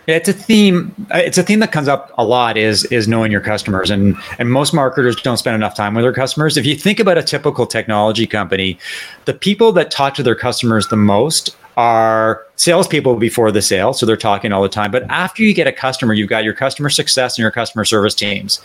[0.08, 0.94] It's a theme.
[1.14, 2.58] Uh, it's a theme that comes up a lot.
[2.58, 6.14] Is is knowing your customers, and and most marketers don't spend enough time with their
[6.14, 6.58] customers.
[6.58, 8.78] If you think about a typical technology company,
[9.26, 14.06] the people that talk to their customers the most are salespeople before the sale, so
[14.06, 14.92] they're talking all the time.
[14.92, 18.14] But after you get a customer, you've got your customer success and your customer service
[18.14, 18.60] teams,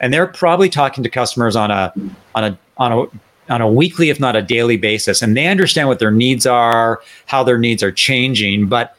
[0.00, 1.92] and they're probably talking to customers on a
[2.34, 5.88] on a on a on a weekly, if not a daily basis, and they understand
[5.88, 8.96] what their needs are, how their needs are changing, but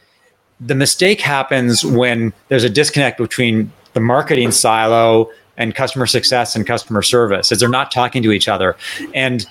[0.66, 6.66] the mistake happens when there's a disconnect between the marketing silo and customer success and
[6.66, 7.52] customer service.
[7.52, 8.76] Is they're not talking to each other.
[9.14, 9.46] And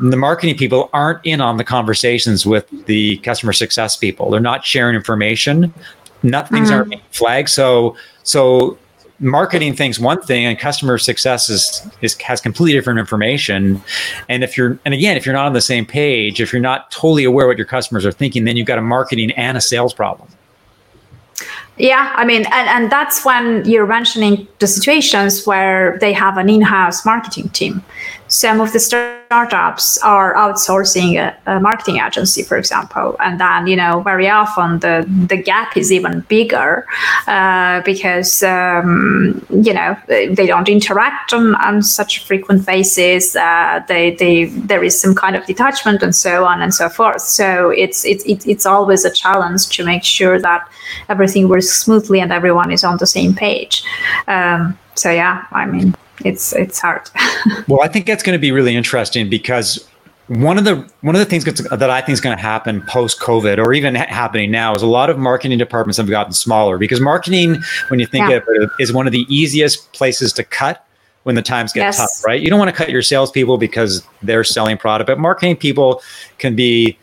[0.00, 4.30] the marketing people aren't in on the conversations with the customer success people.
[4.30, 5.72] They're not sharing information.
[6.22, 6.92] Nothing's mm-hmm.
[6.92, 7.48] are flagged.
[7.48, 8.78] So so
[9.18, 13.80] marketing thinks one thing and customer success is, is has completely different information.
[14.28, 16.90] And if you're and again if you're not on the same page if you're not
[16.90, 19.94] totally aware what your customers are thinking then you've got a marketing and a sales
[19.94, 20.28] problem
[21.78, 26.48] yeah, I mean, and, and that's when you're mentioning the situations where they have an
[26.48, 27.82] in house marketing team.
[28.28, 33.76] Some of the startups are outsourcing a, a, marketing agency, for example, and then you
[33.76, 36.86] know very often the the gap is even bigger
[37.28, 43.36] uh, because um, you know they don't interact on, on such a frequent basis.
[43.36, 47.22] Uh, they they there is some kind of detachment and so on and so forth.
[47.22, 50.68] So it's it's it's always a challenge to make sure that
[51.08, 53.84] everything works smoothly and everyone is on the same page.
[54.26, 57.10] Um, so yeah, I mean it's it's hard.
[57.68, 59.86] well, I think that's going to be really interesting because
[60.28, 63.20] one of the one of the things that I think is going to happen post
[63.20, 67.00] COVID or even happening now is a lot of marketing departments have gotten smaller because
[67.00, 68.36] marketing, when you think yeah.
[68.36, 70.84] of it, is one of the easiest places to cut
[71.22, 71.96] when the times get yes.
[71.98, 72.40] tough, right?
[72.40, 76.02] You don't want to cut your salespeople because they're selling product, but marketing people
[76.38, 76.98] can be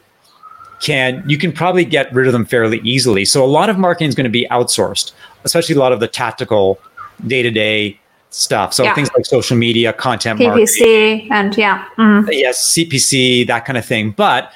[0.81, 3.23] can you can probably get rid of them fairly easily.
[3.23, 5.13] So a lot of marketing is going to be outsourced,
[5.45, 6.77] especially a lot of the tactical
[7.25, 7.99] day to day
[8.33, 8.73] stuff.
[8.73, 8.95] So yeah.
[8.95, 12.29] things like social media, content PPC, marketing, and yeah, mm-hmm.
[12.31, 14.11] yes, CPC, that kind of thing.
[14.11, 14.51] But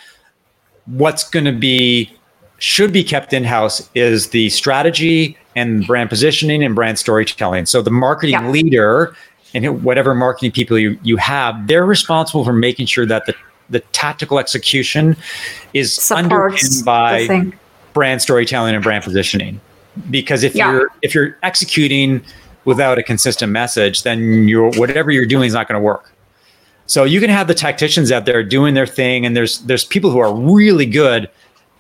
[0.86, 2.12] what's going to be
[2.60, 7.66] should be kept in house is the strategy and brand positioning and brand storytelling.
[7.66, 8.50] So the marketing yeah.
[8.50, 9.16] leader
[9.54, 13.36] and whatever marketing people you, you have, they're responsible for making sure that the,
[13.70, 15.16] the tactical execution
[15.74, 17.52] is Supports underpinned by
[17.94, 19.62] brand storytelling and brand positioning.
[20.10, 20.72] Because if Yeah.
[20.72, 22.24] you're if you're executing
[22.68, 26.14] without a consistent message, then you're whatever you're doing is not going to work.
[26.86, 30.12] So you can have the tacticians out there doing their thing, and there's there's people
[30.12, 31.30] who are really good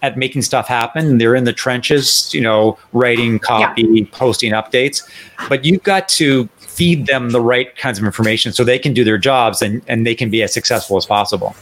[0.02, 1.17] at making stuff happen.
[1.17, 5.08] They're in the trenches, you know, writing copy, posting updates.
[5.50, 9.04] But you've got to feed them the right kinds of information so they can do
[9.04, 11.56] their jobs and, and they can be as successful as possible.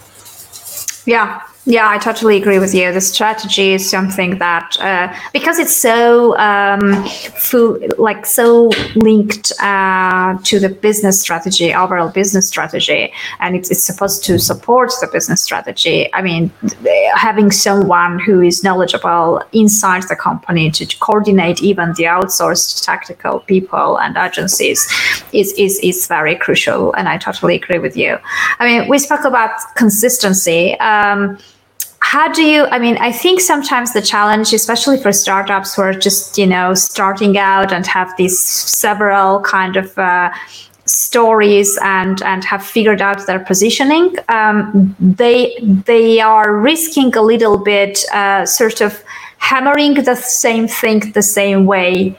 [1.05, 2.93] Yeah, yeah, I totally agree with you.
[2.93, 10.37] The strategy is something that uh, because it's so um, full, like so linked uh,
[10.43, 15.41] to the business strategy, overall business strategy, and it's, it's supposed to support the business
[15.41, 16.07] strategy.
[16.13, 16.51] I mean,
[17.15, 23.97] having someone who is knowledgeable inside the company to coordinate even the outsourced tactical people
[23.99, 24.87] and agencies
[25.33, 26.93] is is is very crucial.
[26.93, 28.19] And I totally agree with you.
[28.59, 30.79] I mean, we spoke about consistency.
[30.79, 31.39] Um,
[32.05, 35.97] how do you i mean i think sometimes the challenge especially for startups who are
[36.07, 40.29] just you know starting out and have these several kind of uh,
[40.85, 45.57] stories and and have figured out their positioning um, they
[45.91, 49.03] they are risking a little bit uh, sort of
[49.37, 52.15] hammering the same thing the same way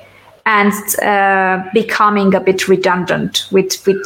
[0.46, 0.74] and
[1.12, 4.02] uh, becoming a bit redundant with with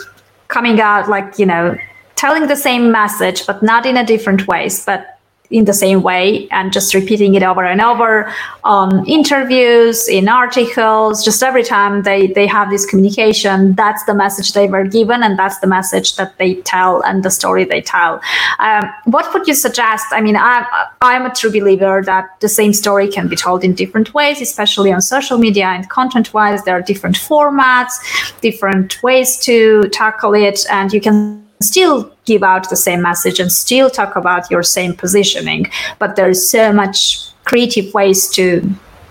[0.48, 1.74] coming out like you know
[2.16, 5.19] telling the same message but not in a different ways but
[5.50, 8.32] in the same way and just repeating it over and over
[8.62, 14.52] on interviews in articles just every time they they have this communication that's the message
[14.52, 18.20] they were given and that's the message that they tell and the story they tell.
[18.58, 20.06] Um, what would you suggest?
[20.12, 20.64] I mean i'm
[21.00, 24.92] i'm a true believer that the same story can be told in different ways especially
[24.92, 27.94] on social media and content wise there are different formats
[28.40, 33.52] different ways to tackle it and you can still give out the same message and
[33.52, 38.62] still talk about your same positioning but there's so much creative ways to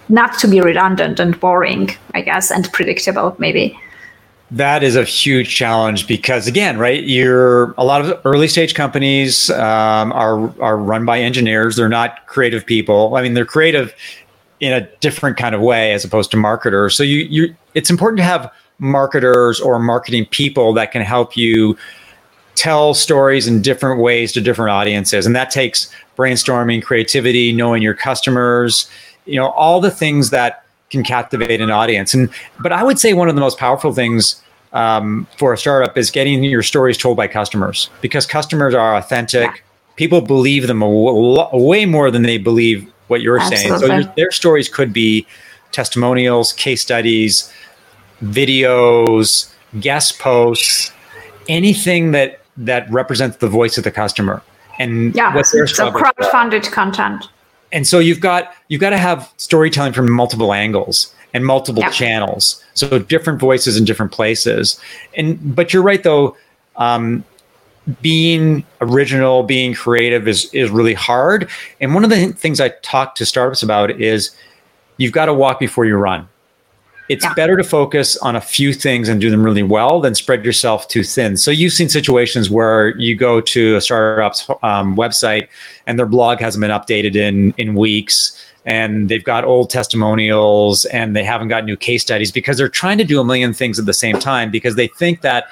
[0.10, 3.78] not to be redundant and boring i guess and predictable maybe
[4.52, 9.52] That is a huge challenge because, again, right, you're a lot of early stage companies
[9.52, 11.76] um, are are run by engineers.
[11.76, 13.16] They're not creative people.
[13.16, 13.94] I mean, they're creative
[14.60, 16.98] in a different kind of way as opposed to marketers.
[16.98, 21.78] So you you it's important to have marketers or marketing people that can help you
[22.60, 25.26] tell stories in different ways to different audiences.
[25.26, 28.90] And that takes brainstorming creativity knowing your customers
[29.26, 32.14] you know all the things that can captivate an audience.
[32.14, 34.42] And but i would say one of the most powerful things
[34.74, 39.64] um, for a startup is getting your stories told by customers because customers are authentic.
[39.96, 43.78] People believe them a way more than they believe what you're saying.
[43.80, 45.26] So your, their stories could be
[45.72, 47.52] testimonials case studies
[48.24, 50.92] videos guest posts
[51.48, 54.42] anything that that represents the voice of the customer
[54.80, 57.28] and yeah what their so crowdfunded content
[57.72, 61.92] And so you've got you've got to have storytelling from multiple angles and multiple Yeah.
[61.92, 62.64] channels.
[62.74, 64.80] So different voices in different places.
[65.16, 66.36] And but you're right though.
[66.78, 67.24] Um,
[68.02, 71.50] being original, being creative is is really hard.
[71.82, 74.32] And one of the things I talk to startups about is
[74.98, 76.28] you've got to walk before you run.
[77.10, 77.34] It's Yeah.
[77.34, 80.88] better to focus on a few things and do them really well than spread yourself
[80.88, 81.38] too thin.
[81.38, 85.48] So you've seen situations where you go to a startup's um, website
[85.88, 91.16] and their blog hasn't been updated in in weeks, and they've got old testimonials and
[91.16, 93.86] they haven't got new case studies because they're trying to do a million things at
[93.88, 95.46] the same time because they think that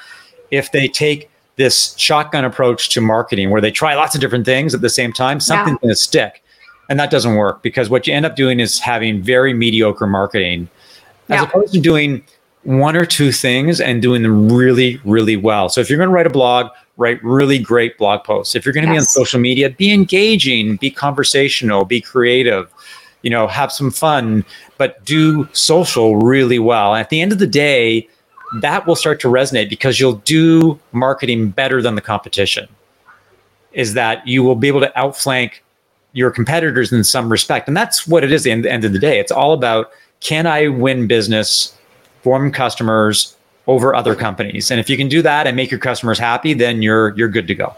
[0.52, 4.76] if they take this shotgun approach to marketing where they try lots of different things
[4.76, 6.44] at the same time, something's going to stick.
[6.88, 10.70] And that doesn't work because what you end up doing is having very mediocre marketing
[11.30, 11.44] as Yeah.
[11.44, 12.24] opposed to doing
[12.64, 15.70] one or two things and doing them really, really well.
[15.70, 18.56] So if you're going to write a blog, write really great blog posts.
[18.56, 22.70] If you're going to be on social media, be engaging, be conversational, be creative,
[23.22, 24.44] you know, have some fun,
[24.78, 26.94] but do social really well.
[26.94, 28.08] And at the end of the day,
[28.62, 32.68] that will start to resonate because you'll do marketing better than the competition.
[33.74, 35.64] Is that you will be able to outflank
[36.14, 37.68] your competitors in some respect.
[37.68, 39.20] And that's what it is at the end of the day.
[39.20, 41.76] It's all about can I win business
[42.24, 43.36] from customers
[43.68, 44.72] over other companies?
[44.72, 47.48] And if you can do that and make your customers happy, then you're you're good
[47.48, 47.76] to go.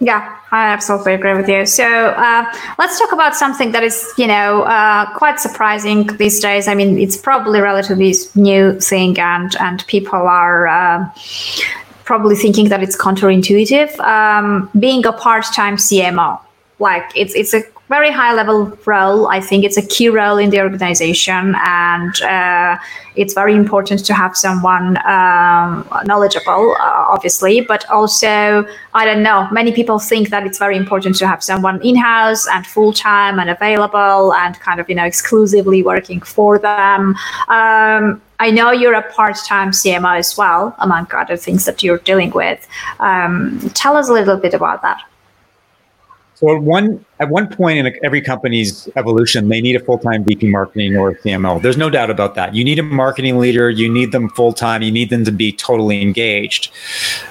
[0.00, 1.66] Yeah, I absolutely agree with you.
[1.66, 2.44] So uh,
[2.78, 6.68] let's talk about something that is, you know, uh, quite surprising these days.
[6.68, 11.10] I mean, it's probably relatively new thing, and and people are uh,
[12.04, 13.98] probably thinking that it's counterintuitive.
[13.98, 16.40] Um, being a part-time CMO,
[16.78, 19.28] like it's it's a very high level role.
[19.28, 22.76] I think it's a key role in the organization, and uh,
[23.16, 29.48] it's very important to have someone um, knowledgeable, uh, obviously, but also, I don't know,
[29.50, 33.40] many people think that it's very important to have someone in house and full time
[33.40, 37.16] and available and kind of, you know, exclusively working for them.
[37.48, 42.30] Um, I know you're a part-time CMO as well, among other things that you're dealing
[42.30, 42.66] with.
[43.00, 45.02] Um, tell us a little bit about that.
[46.38, 50.22] So at one at one point in every company's evolution, they need a full time
[50.22, 51.60] VP marketing or CMO.
[51.60, 52.54] There's no doubt about that.
[52.54, 53.68] You need a marketing leader.
[53.68, 54.82] You need them full time.
[54.82, 56.70] You need them to be totally engaged.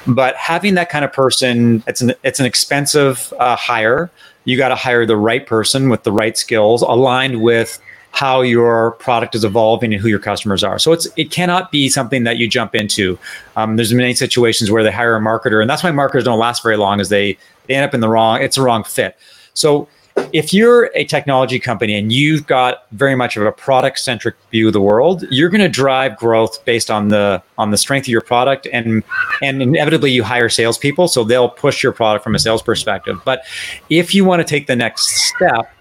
[0.07, 4.11] But having that kind of person, it's an it's an expensive uh, hire.
[4.43, 7.79] You got to hire the right person with the right skills, aligned with
[8.11, 10.79] how your product is evolving and who your customers are.
[10.79, 13.17] So it's it cannot be something that you jump into.
[13.55, 16.61] Um, there's many situations where they hire a marketer, and that's why marketers don't last
[16.61, 17.37] very long, is they
[17.67, 19.17] they end up in the wrong, it's a wrong fit.
[19.53, 19.87] So
[20.33, 24.67] if you're a technology company and you've got very much of a product centric view
[24.67, 28.09] of the world, you're going to drive growth based on the on the strength of
[28.09, 29.03] your product, and
[29.41, 33.19] and inevitably you hire salespeople, so they'll push your product from a sales perspective.
[33.25, 33.43] But
[33.89, 35.71] if you want to take the next step,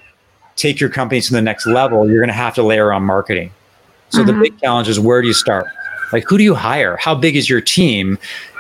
[0.57, 3.53] take your company to the next level, you're going to have to layer on marketing.
[4.11, 4.27] So mm-hmm.
[4.27, 5.67] the big challenge is where do you start?
[6.13, 6.97] Like who do you hire?
[6.97, 8.19] How big is your team?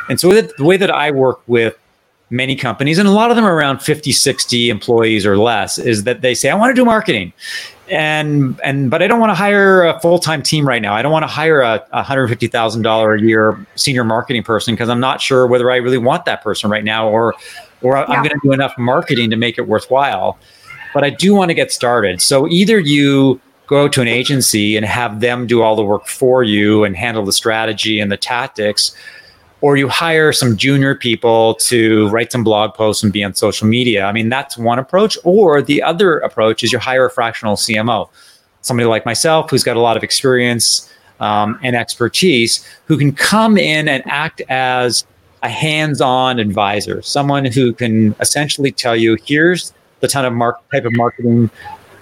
[0.08, 1.76] And so the way that I work with
[2.30, 6.04] many companies, and a lot of them are around 50, 60 employees or less, is
[6.04, 7.32] that they say, I want to do marketing.
[7.88, 10.92] And and but I don't want to hire a full time team right now.
[10.92, 14.42] I don't want to hire a, a hundred fifty thousand dollar a year senior marketing
[14.42, 17.34] person because I'm not sure whether I really want that person right now, or
[17.82, 18.06] or yeah.
[18.08, 20.36] I'm going to do enough marketing to make it worthwhile.
[20.94, 22.20] But I do want to get started.
[22.20, 26.42] So either you go to an agency and have them do all the work for
[26.42, 28.96] you and handle the strategy and the tactics,
[29.60, 33.66] or you hire some junior people to write some blog posts and be on social
[33.66, 34.04] media.
[34.04, 35.16] I mean, that's one approach.
[35.24, 38.08] Or the other approach is you hire a fractional CMO,
[38.60, 43.56] somebody like myself who's got a lot of experience um, and expertise, who can come
[43.56, 45.06] in and act as
[45.42, 50.84] a hands-on advisor, someone who can essentially tell you, here's the ton of mark- type
[50.84, 51.50] of marketing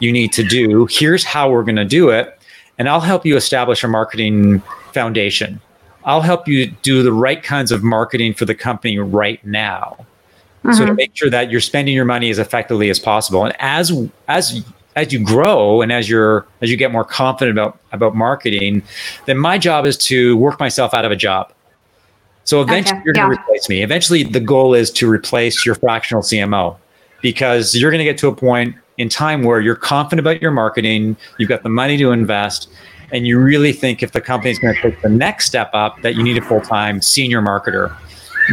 [0.00, 0.86] you need to do.
[0.90, 2.38] Here's how we're going to do it,
[2.78, 4.60] and I'll help you establish a marketing
[4.92, 5.60] foundation
[6.04, 9.96] I'll help you do the right kinds of marketing for the company right now.
[10.64, 10.72] Mm-hmm.
[10.72, 10.96] So to mm-hmm.
[10.96, 13.44] make sure that you're spending your money as effectively as possible.
[13.44, 13.92] And as
[14.28, 14.64] as
[14.96, 18.82] as you grow and as you're as you get more confident about about marketing,
[19.26, 21.52] then my job is to work myself out of a job.
[22.44, 23.02] So eventually okay.
[23.06, 23.82] you're going to replace me.
[23.82, 26.76] Eventually the goal is to replace your fractional CMO
[27.22, 30.50] because you're going to get to a point in time where you're confident about your
[30.50, 32.68] marketing, you've got the money to invest,
[33.14, 36.02] and you really think if the company is going to take the next step up
[36.02, 37.96] that you need a full-time senior marketer.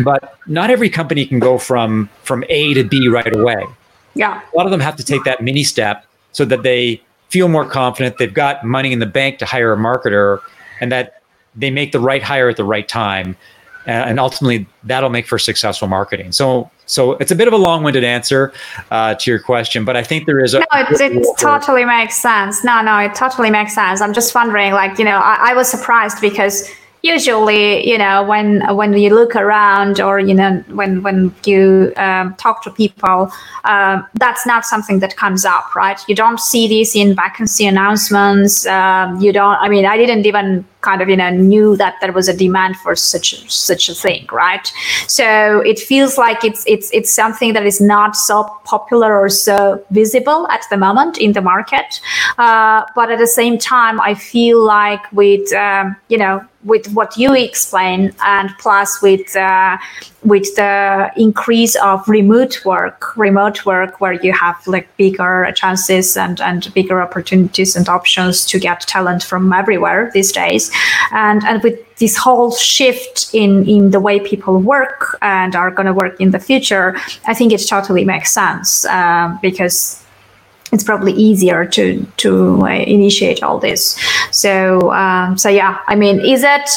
[0.05, 3.65] But not every company can go from from a to b right away.
[4.13, 4.39] Yeah.
[4.53, 7.65] A lot of them have to take that mini step so that they feel more
[7.65, 10.39] confident they've got money in the bank to hire a marketer
[10.79, 11.21] and that
[11.55, 13.35] they make the right hire at the right time
[13.87, 16.31] and ultimately that'll make for successful marketing.
[16.31, 18.51] So so it's a bit of a long-winded answer
[18.91, 20.59] uh, to your question, but I think there is a.
[20.59, 22.63] No, it, it totally makes sense.
[22.63, 24.01] No, no, it totally makes sense.
[24.01, 26.69] I'm just wondering, like, you know, I, I was surprised because
[27.03, 32.35] usually you know when when you look around or you know when when you um,
[32.35, 33.31] talk to people
[33.63, 38.67] uh, that's not something that comes up right you don't see this in vacancy announcements
[38.67, 42.11] um, you don't i mean i didn't even kind of you know knew that there
[42.11, 44.71] was a demand for such such a thing right?
[45.07, 49.83] So it feels like it's it's it's something that is not so popular or so
[49.91, 51.99] visible at the moment in the market.
[52.37, 57.17] Uh, but at the same time i feel like with um, you know with what
[57.17, 59.77] you explain and plus with uh,
[60.23, 66.39] with the increase of remote work remote work where you have like bigger chances and
[66.41, 70.70] and bigger opportunities and options to get talent from everywhere these days
[71.11, 75.85] and and with this whole shift in in the way people work and are going
[75.85, 76.95] to work in the future
[77.27, 80.01] i think it totally makes sense uh, because
[80.71, 83.97] it's probably easier to to uh, initiate all this.
[84.31, 86.69] So um, so yeah, I mean, is it?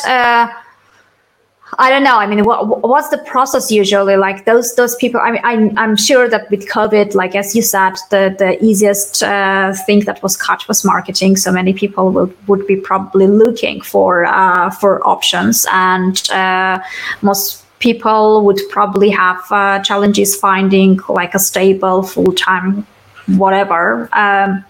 [1.79, 2.16] I don't know.
[2.18, 4.16] I mean, what, what's the process usually?
[4.16, 5.20] Like those those people.
[5.20, 9.22] I mean, I'm, I'm sure that with COVID, like as you said, the the easiest
[9.22, 11.37] uh, thing that was cut was marketing.
[11.37, 16.79] So many people would would be probably looking for uh, for options, and uh,
[17.22, 22.87] most people would probably have uh, challenges finding like a stable full time
[23.27, 24.09] whatever.
[24.12, 24.64] Um,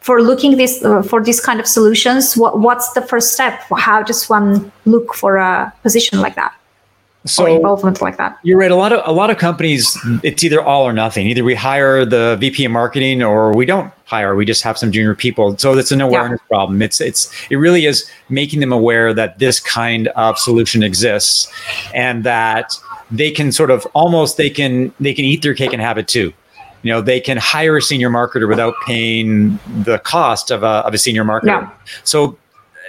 [0.00, 3.60] for looking this uh, for this kind of solutions, what, what's the first step?
[3.76, 6.54] How does one look for a position like that?
[7.26, 8.38] so involvement like that.
[8.42, 8.70] You're right.
[8.70, 11.26] A lot of a lot of companies, it's either all or nothing.
[11.26, 14.34] Either we hire the VP of marketing, or we don't hire.
[14.34, 15.56] We just have some junior people.
[15.58, 16.56] So it's an awareness yeah.
[16.56, 16.80] problem.
[16.82, 21.52] It's it's it really is making them aware that this kind of solution exists,
[21.94, 22.72] and that
[23.10, 26.08] they can sort of almost they can they can eat their cake and have it
[26.08, 26.32] too.
[26.82, 30.94] You know, they can hire a senior marketer without paying the cost of a of
[30.94, 31.46] a senior marketer.
[31.46, 31.70] Yeah.
[32.04, 32.38] So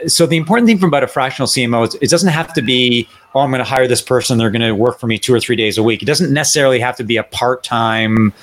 [0.08, 3.08] so the important thing from about a fractional CMO is it doesn't have to be,
[3.36, 4.38] oh, I'm going to hire this person.
[4.38, 6.02] They're going to work for me two or three days a week.
[6.02, 8.34] It doesn't necessarily have to be a part-time,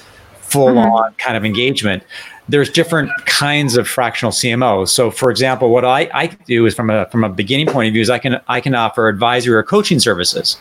[0.48, 1.16] full-on mm-hmm.
[1.16, 2.02] kind of engagement.
[2.48, 4.88] There's different kinds of fractional CMOs.
[4.88, 7.92] So, for example, what I, I do is from a from a beginning point of
[7.92, 10.56] view is I can I can offer advisory or coaching services.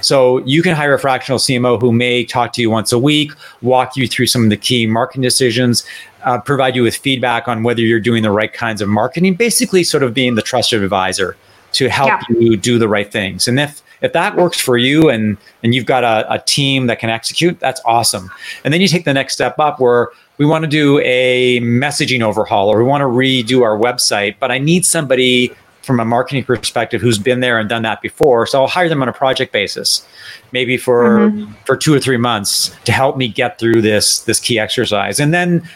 [0.00, 3.32] So you can hire a fractional CMO who may talk to you once a week,
[3.62, 5.84] walk you through some of the key marketing decisions,
[6.22, 9.82] uh, provide you with feedback on whether you're doing the right kinds of marketing, basically,
[9.82, 11.36] sort of being the trusted advisor
[11.72, 12.36] to help yeah.
[12.38, 13.48] you do the right things.
[13.48, 16.98] And if if that works for you and and you've got a, a team that
[16.98, 18.30] can execute, that's awesome.
[18.62, 22.20] And then you take the next step up where we want to do a messaging
[22.20, 26.44] overhaul or we want to redo our website, but I need somebody from a marketing
[26.44, 28.46] perspective who's been there and done that before.
[28.46, 30.06] So I'll hire them on a project basis,
[30.52, 31.52] maybe for mm-hmm.
[31.64, 35.18] for two or three months to help me get through this this key exercise.
[35.18, 35.66] And then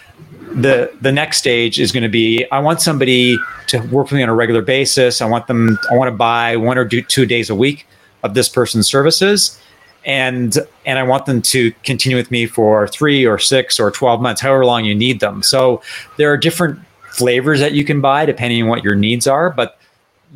[0.52, 4.22] the the next stage is going to be I want somebody to work with me
[4.22, 5.22] on a regular basis.
[5.22, 7.86] I want them I want to buy one or two days a week
[8.22, 9.60] of this person's services
[10.04, 14.20] and and I want them to continue with me for 3 or 6 or 12
[14.20, 15.42] months however long you need them.
[15.42, 15.82] So
[16.16, 16.78] there are different
[17.10, 19.78] flavors that you can buy depending on what your needs are, but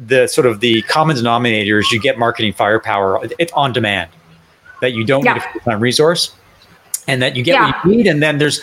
[0.06, 4.10] the sort of the common denominator is you get marketing firepower it's on demand
[4.80, 5.34] that you don't yeah.
[5.34, 6.34] need a full-time resource
[7.06, 7.66] and that you get yeah.
[7.66, 8.62] what you need and then there's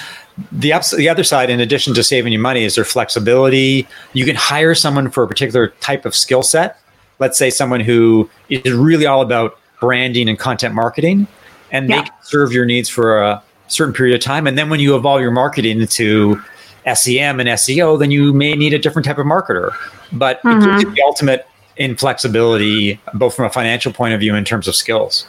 [0.51, 3.88] the ups, the other side, in addition to saving you money, is their flexibility.
[4.13, 6.80] You can hire someone for a particular type of skill set.
[7.20, 11.28] Let's say someone who is really all about branding and content marketing,
[11.72, 11.97] and yeah.
[11.97, 14.47] they can serve your needs for a certain period of time.
[14.47, 16.41] And then when you evolve your marketing into
[16.93, 19.72] SEM and SEO, then you may need a different type of marketer.
[20.11, 20.61] But mm-hmm.
[20.61, 21.47] it gives you the ultimate
[21.78, 25.28] inflexibility, both from a financial point of view in terms of skills.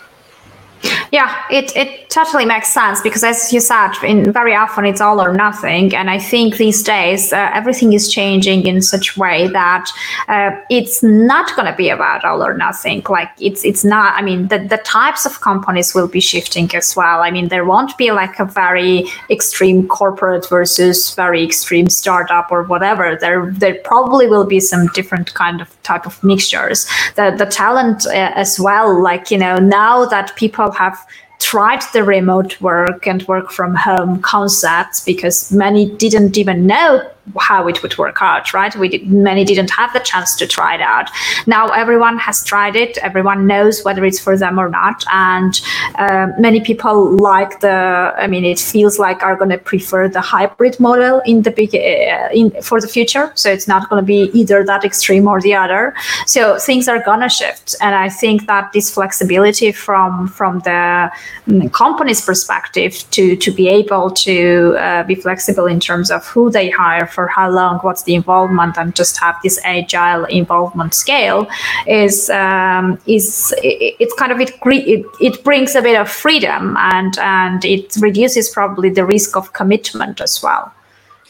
[1.12, 5.20] Yeah, it, it totally makes sense because, as you said, in, very often it's all
[5.20, 5.95] or nothing.
[5.95, 9.91] And I think these days uh, everything is changing in such a way that
[10.28, 13.03] uh, it's not going to be about all or nothing.
[13.09, 14.14] Like it's it's not.
[14.14, 17.20] I mean, the, the types of companies will be shifting as well.
[17.20, 22.62] I mean, there won't be like a very extreme corporate versus very extreme startup or
[22.62, 23.16] whatever.
[23.20, 26.87] There there probably will be some different kind of type of mixtures.
[27.16, 29.01] The the talent uh, as well.
[29.03, 30.99] Like you know, now that people have
[31.39, 37.68] tried the remote work and work from home concepts because many didn't even know how
[37.68, 38.75] it would work out, right?
[38.77, 41.11] We did, many didn't have the chance to try it out.
[41.47, 42.99] Now everyone has tried it.
[42.99, 45.61] Everyone knows whether it's for them or not, and
[45.97, 48.14] uh, many people like the.
[48.16, 51.75] I mean, it feels like are going to prefer the hybrid model in the big
[51.75, 53.33] uh, in for the future.
[53.35, 55.95] So it's not going to be either that extreme or the other.
[56.27, 61.11] So things are going to shift, and I think that this flexibility from from the
[61.47, 66.51] mm, company's perspective to to be able to uh, be flexible in terms of who
[66.51, 71.49] they hire for how long, what's the involvement, and just have this agile involvement scale
[71.87, 76.77] is um, is it, it's kind of it, it it brings a bit of freedom
[76.79, 80.73] and and it reduces probably the risk of commitment as well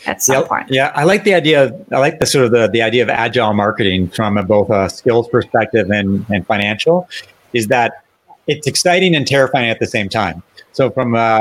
[0.07, 0.71] at some yeah, point.
[0.71, 1.79] Yeah, I like the idea.
[1.93, 4.89] I like the sort of the, the idea of agile marketing from a, both a
[4.89, 7.09] skills perspective and, and financial.
[7.53, 8.05] Is that
[8.47, 10.43] it's exciting and terrifying at the same time.
[10.73, 11.41] So from uh,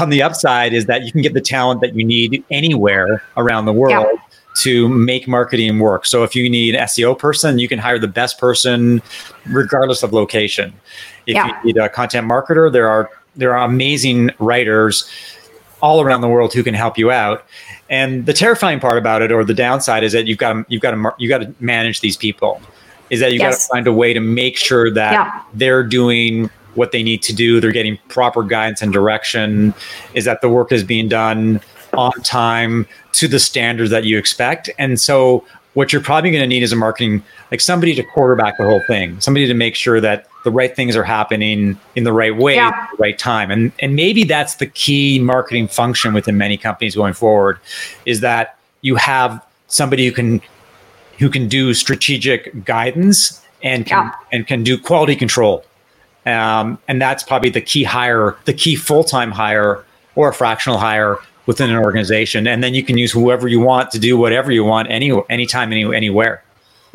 [0.00, 3.66] on the upside is that you can get the talent that you need anywhere around
[3.66, 4.06] the world.
[4.12, 4.22] Yeah.
[4.60, 6.06] To make marketing work.
[6.06, 9.02] So, if you need an SEO person, you can hire the best person
[9.44, 10.72] regardless of location.
[11.26, 11.48] If yeah.
[11.48, 15.10] you need a content marketer, there are there are amazing writers
[15.82, 17.44] all around the world who can help you out.
[17.88, 20.82] And the terrifying part about it, or the downside, is that you've got to you've
[20.82, 22.60] got to you got to manage these people.
[23.10, 23.54] Is that you yes.
[23.54, 25.42] got to find a way to make sure that yeah.
[25.54, 27.60] they're doing what they need to do.
[27.60, 29.74] They're getting proper guidance and direction.
[30.14, 31.60] Is that the work is being done
[31.92, 34.70] on time to the standards that you expect?
[34.78, 38.56] And so, what you're probably going to need is a marketing, like somebody to quarterback
[38.56, 42.14] the whole thing, somebody to make sure that the right things are happening in the
[42.14, 42.68] right way, yeah.
[42.68, 43.50] at the right time.
[43.50, 47.58] And and maybe that's the key marketing function within many companies going forward,
[48.06, 50.40] is that you have somebody who can
[51.18, 54.12] who can do strategic guidance and can yeah.
[54.32, 55.64] and can do quality control
[56.26, 60.78] um, and that's probably the key hire, the key full time hire or a fractional
[60.78, 62.46] hire within an organization.
[62.46, 65.72] And then you can use whoever you want to do whatever you want, any anytime,
[65.72, 66.42] any, anywhere.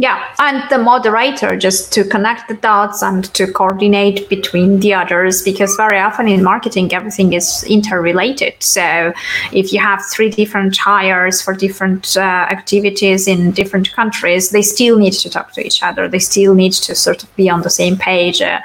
[0.01, 5.43] Yeah, and the moderator just to connect the dots and to coordinate between the others
[5.43, 8.55] because very often in marketing everything is interrelated.
[8.63, 9.13] So
[9.51, 14.97] if you have three different hires for different uh, activities in different countries, they still
[14.97, 16.07] need to talk to each other.
[16.07, 18.59] They still need to sort of be on the same page uh,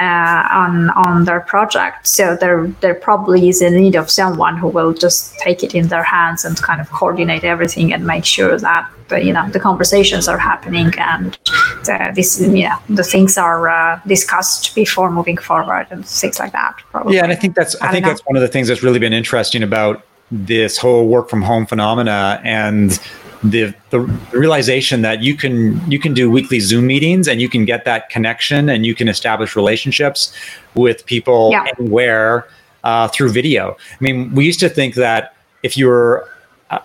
[0.00, 2.06] uh, on on their project.
[2.06, 5.88] So there there probably is a need of someone who will just take it in
[5.88, 8.90] their hands and kind of coordinate everything and make sure that
[9.22, 11.38] you know the conversations are happening and
[11.84, 16.52] the, this you know the things are uh, discussed before moving forward and things like
[16.52, 17.16] that probably.
[17.16, 18.10] yeah and i think that's i, I think know.
[18.10, 21.66] that's one of the things that's really been interesting about this whole work from home
[21.66, 22.98] phenomena and
[23.42, 24.00] the, the
[24.32, 28.08] realization that you can you can do weekly zoom meetings and you can get that
[28.08, 30.34] connection and you can establish relationships
[30.74, 31.66] with people yeah.
[31.78, 32.48] anywhere
[32.84, 36.28] uh, through video i mean we used to think that if you were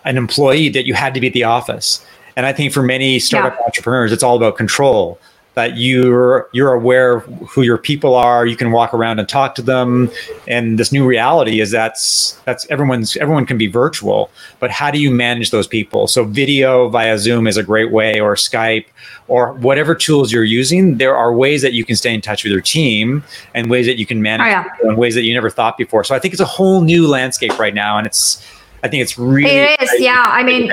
[0.05, 2.05] an employee that you had to be at the office.
[2.39, 3.65] And I think for many startup yeah.
[3.65, 5.19] entrepreneurs, it's all about control.
[5.55, 8.45] That you're you're aware of who your people are.
[8.45, 10.09] You can walk around and talk to them.
[10.47, 14.31] And this new reality is that's that's everyone's everyone can be virtual,
[14.61, 16.07] but how do you manage those people?
[16.07, 18.85] So video via Zoom is a great way, or Skype,
[19.27, 20.97] or whatever tools you're using.
[20.97, 23.21] There are ways that you can stay in touch with your team,
[23.53, 24.89] and ways that you can manage, oh, yeah.
[24.89, 26.05] in ways that you never thought before.
[26.05, 28.41] So I think it's a whole new landscape right now, and it's
[28.83, 29.49] I think it's really.
[29.49, 30.25] It is, yeah.
[30.27, 30.71] I mean,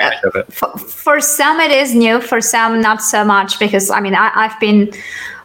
[0.49, 2.21] for, for, some it is new.
[2.21, 4.91] For some, not so much because I mean, I, I've been.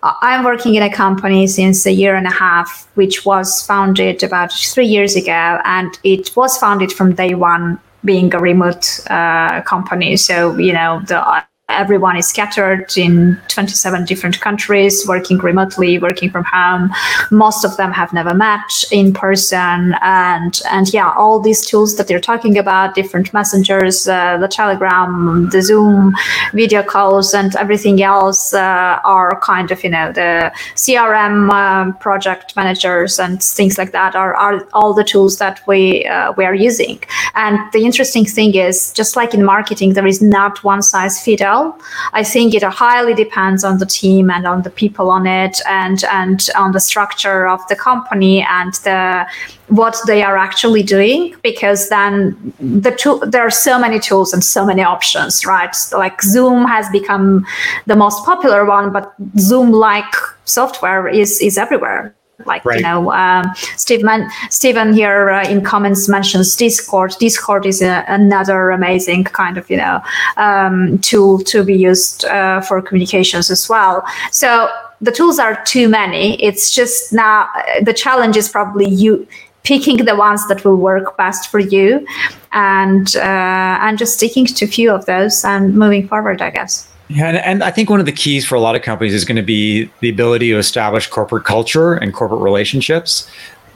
[0.05, 4.53] I'm working in a company since a year and a half, which was founded about
[4.53, 10.17] three years ago, and it was founded from day one being a remote uh, company.
[10.17, 11.45] So you know the
[11.79, 16.91] everyone is scattered in 27 different countries, working remotely, working from home.
[17.31, 22.09] Most of them have never met in person, and and yeah, all these tools that
[22.09, 26.14] they're talking about, different messengers, uh, the Telegram, the Zoom,
[26.53, 32.55] video calls, and everything else uh, are kind of you know the CRM um, project
[32.57, 36.55] managers and things like that are, are all the tools that we uh, we are
[36.55, 36.99] using.
[37.35, 41.43] And the interesting thing is, just like in marketing, there is not one size fits
[41.43, 41.79] all well.
[42.13, 46.05] I think it highly depends on the team and on the people on it and
[46.05, 49.27] and on the structure of the company and the
[49.69, 54.45] what they are actually doing because then the tool there are so many tools and
[54.45, 57.47] so many options right like zoom has become
[57.87, 62.15] the most popular one but zoom like software is is everywhere
[62.47, 62.76] like right.
[62.76, 67.14] you know, um, Stephen Stephen here uh, in comments mentions Discord.
[67.18, 70.01] Discord is a, another amazing kind of you know
[70.36, 74.05] um, tool to be used uh, for communications as well.
[74.30, 74.70] So
[75.01, 76.43] the tools are too many.
[76.43, 77.49] It's just now
[77.82, 79.26] the challenge is probably you
[79.64, 82.07] picking the ones that will work best for you
[82.53, 86.91] and uh, and just sticking to a few of those and moving forward i guess
[87.15, 89.25] yeah, and, and, I think one of the keys for a lot of companies is
[89.25, 93.29] going to be the ability to establish corporate culture and corporate relationships.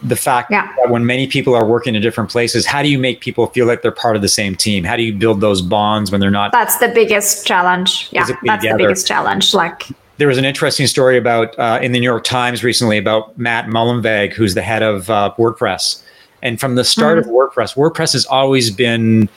[0.03, 0.71] The fact yeah.
[0.77, 3.67] that when many people are working in different places, how do you make people feel
[3.67, 4.85] like they're part of the same team?
[4.85, 6.53] How do you build those bonds when they're not?
[6.53, 8.09] That's the biggest challenge.
[8.13, 8.69] Yeah, that's together?
[8.73, 9.55] the biggest challenge.
[9.55, 9.85] Like
[10.19, 13.67] there was an interesting story about uh, in the New York Times recently about Matt
[13.67, 16.03] Mullenweg, who's the head of uh, WordPress,
[16.43, 17.29] and from the start mm-hmm.
[17.29, 19.29] of WordPress, WordPress has always been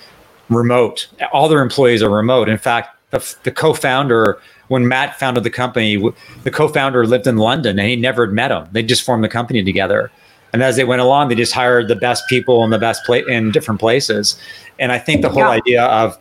[0.49, 1.07] remote.
[1.31, 2.49] All their employees are remote.
[2.49, 5.97] In fact, the, the co-founder when Matt founded the company,
[6.43, 8.67] the co-founder lived in London and he never had met him.
[8.71, 10.11] They just formed the company together.
[10.53, 13.25] And as they went along, they just hired the best people in the best place
[13.27, 14.39] in different places.
[14.79, 15.49] And I think the whole yeah.
[15.49, 16.17] idea of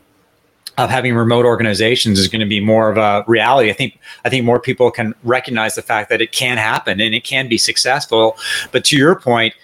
[0.76, 3.68] of having remote organizations is going to be more of a reality.
[3.68, 7.14] I think I think more people can recognize the fact that it can happen and
[7.14, 8.36] it can be successful.
[8.70, 9.54] But to your point,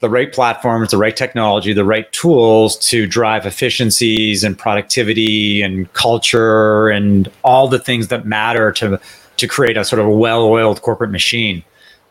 [0.00, 5.92] the right platforms, the right technology, the right tools to drive efficiencies and productivity and
[5.92, 9.00] culture and all the things that matter to
[9.38, 11.62] to create a sort of a well-oiled corporate machine.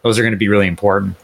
[0.02, 1.18] Those are going to be really important.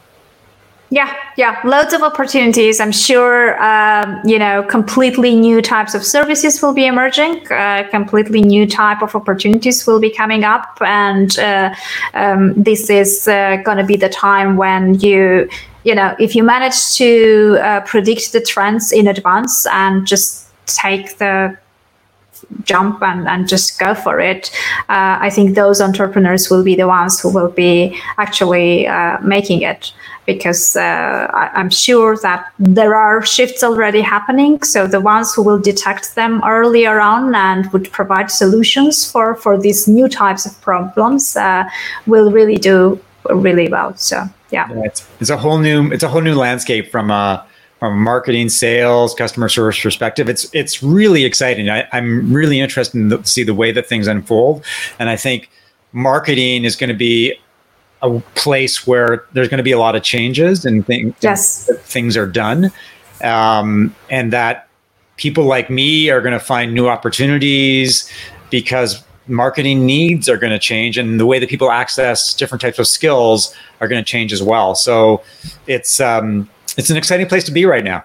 [0.89, 2.79] Yeah, yeah, loads of opportunities.
[2.79, 7.51] I'm sure, um, you know, completely new types of services will be emerging.
[7.51, 11.73] Uh, completely new type of opportunities will be coming up, and uh,
[12.13, 15.49] um, this is uh, going to be the time when you
[15.83, 21.17] you know, if you manage to uh, predict the trends in advance and just take
[21.17, 21.57] the
[22.63, 24.51] jump and, and just go for it,
[24.89, 29.61] uh, I think those entrepreneurs will be the ones who will be actually uh, making
[29.61, 29.93] it
[30.25, 34.63] because uh, I, am sure that there are shifts already happening.
[34.63, 39.59] So the ones who will detect them earlier on and would provide solutions for, for
[39.59, 41.65] these new types of problems uh,
[42.07, 43.95] will really do really well.
[43.95, 47.45] So yeah, yeah it's, it's a whole new it's a whole new landscape from a
[47.79, 50.29] from a marketing, sales, customer service perspective.
[50.29, 51.69] It's it's really exciting.
[51.69, 54.63] I, am really interested to see the way that things unfold,
[54.99, 55.49] and I think
[55.91, 57.37] marketing is going to be
[58.01, 61.13] a place where there's going to be a lot of changes and things.
[61.19, 62.71] Yes, things are done,
[63.21, 64.69] um, and that
[65.17, 68.09] people like me are going to find new opportunities
[68.49, 72.79] because marketing needs are going to change and the way that people access different types
[72.79, 74.75] of skills are going to change as well.
[74.75, 75.23] So
[75.67, 78.03] it's um, it's an exciting place to be right now.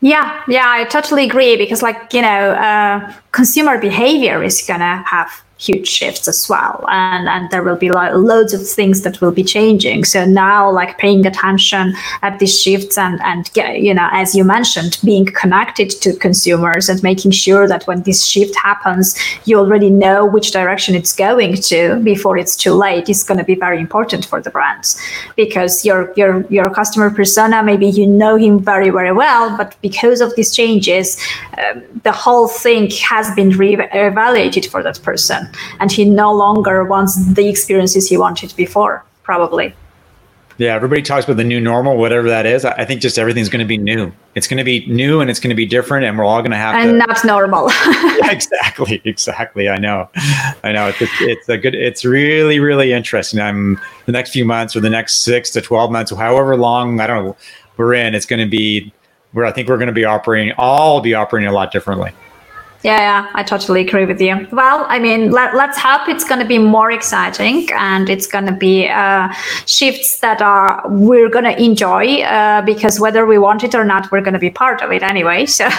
[0.00, 5.02] Yeah yeah i totally agree because like you know uh, consumer behavior is going to
[5.06, 6.84] have huge shifts as well.
[6.88, 10.04] And and there will be like loads of things that will be changing.
[10.04, 14.98] So now like paying attention at these shifts and and you know as you mentioned
[15.04, 20.26] being connected to consumers and making sure that when this shift happens you already know
[20.26, 24.26] which direction it's going to before it's too late is going to be very important
[24.26, 25.00] for the brands.
[25.36, 30.20] Because your your your customer persona maybe you know him very very well but because
[30.20, 31.16] of these changes
[31.58, 35.45] um, the whole thing has been re-evaluated for that person
[35.80, 39.74] and he no longer wants the experiences he wanted before probably.
[40.58, 42.64] Yeah everybody talks about the new normal whatever that is.
[42.64, 44.10] I think just everything's going to be new.
[44.34, 46.52] It's going to be new and it's going to be different and we're all going
[46.52, 47.70] to have and to, not normal.
[48.16, 49.68] Yeah, exactly exactly.
[49.68, 50.08] I know.
[50.64, 50.88] I know.
[50.88, 53.40] It's, it's a good it's really really interesting.
[53.40, 57.06] I'm the next few months or the next six to 12 months however long i
[57.06, 57.36] don't know
[57.76, 58.92] we're in it's going to be
[59.32, 62.12] where i think we're going to be operating all be operating a lot differently
[62.82, 64.46] yeah, yeah, I totally agree with you.
[64.52, 68.46] Well, I mean, let, us hope it's going to be more exciting and it's going
[68.46, 69.32] to be uh,
[69.66, 74.12] shifts that are we're going to enjoy uh, because whether we want it or not,
[74.12, 75.46] we're going to be part of it anyway.
[75.56, 75.70] So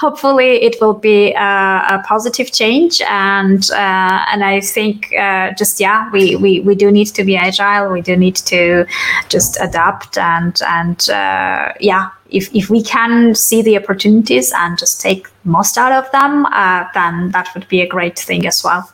[0.00, 3.00] hopefully, it will be uh, a positive change.
[3.02, 7.36] And uh, and I think uh, just yeah, we, we we do need to be
[7.36, 7.92] agile.
[7.92, 8.84] We do need to
[9.28, 15.00] just adapt and and uh, yeah if, if we can see the opportunities and just
[15.00, 18.90] take most out of them, uh, then that would be a great thing as well.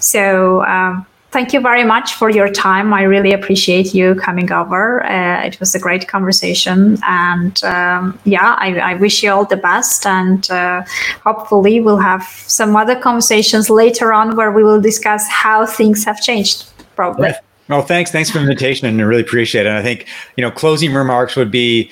[0.00, 1.06] So, um,
[1.36, 2.94] thank you very much for your time.
[2.94, 5.04] I really appreciate you coming over.
[5.04, 6.98] Uh, it was a great conversation.
[7.06, 10.06] And um, yeah, I, I, wish you all the best.
[10.06, 10.82] And uh,
[11.24, 16.22] hopefully, we'll have some other conversations later on where we will discuss how things have
[16.22, 17.32] changed, probably.
[17.68, 18.12] Well, thanks.
[18.12, 19.68] Thanks for the invitation and I really appreciate it.
[19.68, 20.06] And I think,
[20.36, 21.90] you know, closing remarks would be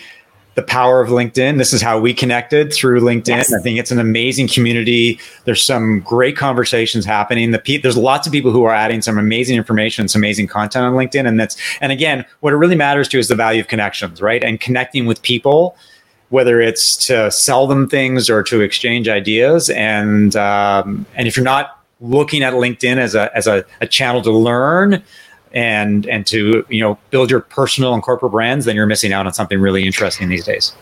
[0.55, 1.59] the power of LinkedIn.
[1.59, 3.29] This is how we connected through LinkedIn.
[3.29, 3.53] Yes.
[3.53, 5.19] I think it's an amazing community.
[5.45, 7.51] There's some great conversations happening.
[7.51, 10.85] The pe- there's lots of people who are adding some amazing information, some amazing content
[10.85, 13.69] on LinkedIn, and that's and again, what it really matters to is the value of
[13.69, 14.45] connections, right?
[14.45, 15.77] And connecting with people,
[16.29, 19.71] whether it's to sell them things or to exchange ideas.
[19.71, 24.23] And um, and if you're not looking at LinkedIn as a as a, a channel
[24.23, 25.03] to learn
[25.55, 29.27] and and to you know build your personal and corporate brands, then you're missing out
[29.27, 30.73] on something really interesting these days.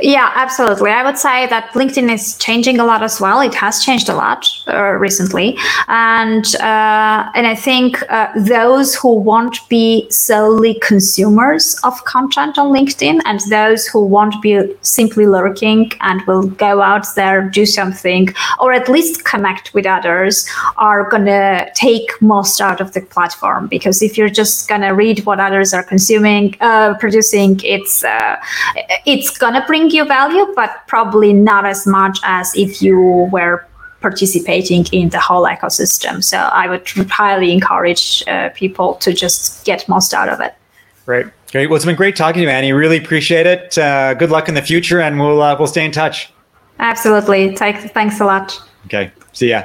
[0.00, 0.92] Yeah, absolutely.
[0.92, 3.40] I would say that LinkedIn is changing a lot as well.
[3.40, 9.18] It has changed a lot uh, recently, and uh, and I think uh, those who
[9.18, 15.90] won't be solely consumers of content on LinkedIn, and those who won't be simply lurking
[16.00, 18.28] and will go out there do something,
[18.60, 23.66] or at least connect with others, are gonna take most out of the platform.
[23.66, 28.36] Because if you're just gonna read what others are consuming, uh, producing, it's uh,
[29.04, 33.64] it's gonna bring bring you value, but probably not as much as if you were
[34.00, 36.22] participating in the whole ecosystem.
[36.22, 40.54] So I would highly encourage uh, people to just get most out of it.
[41.04, 41.68] Great, great.
[41.68, 42.72] Well, it's been great talking to you, Annie.
[42.72, 43.78] Really appreciate it.
[43.78, 46.30] Uh, good luck in the future, and we'll uh, we'll stay in touch.
[46.78, 47.56] Absolutely.
[47.56, 48.62] Thanks a lot.
[48.86, 49.10] Okay.
[49.32, 49.64] See ya.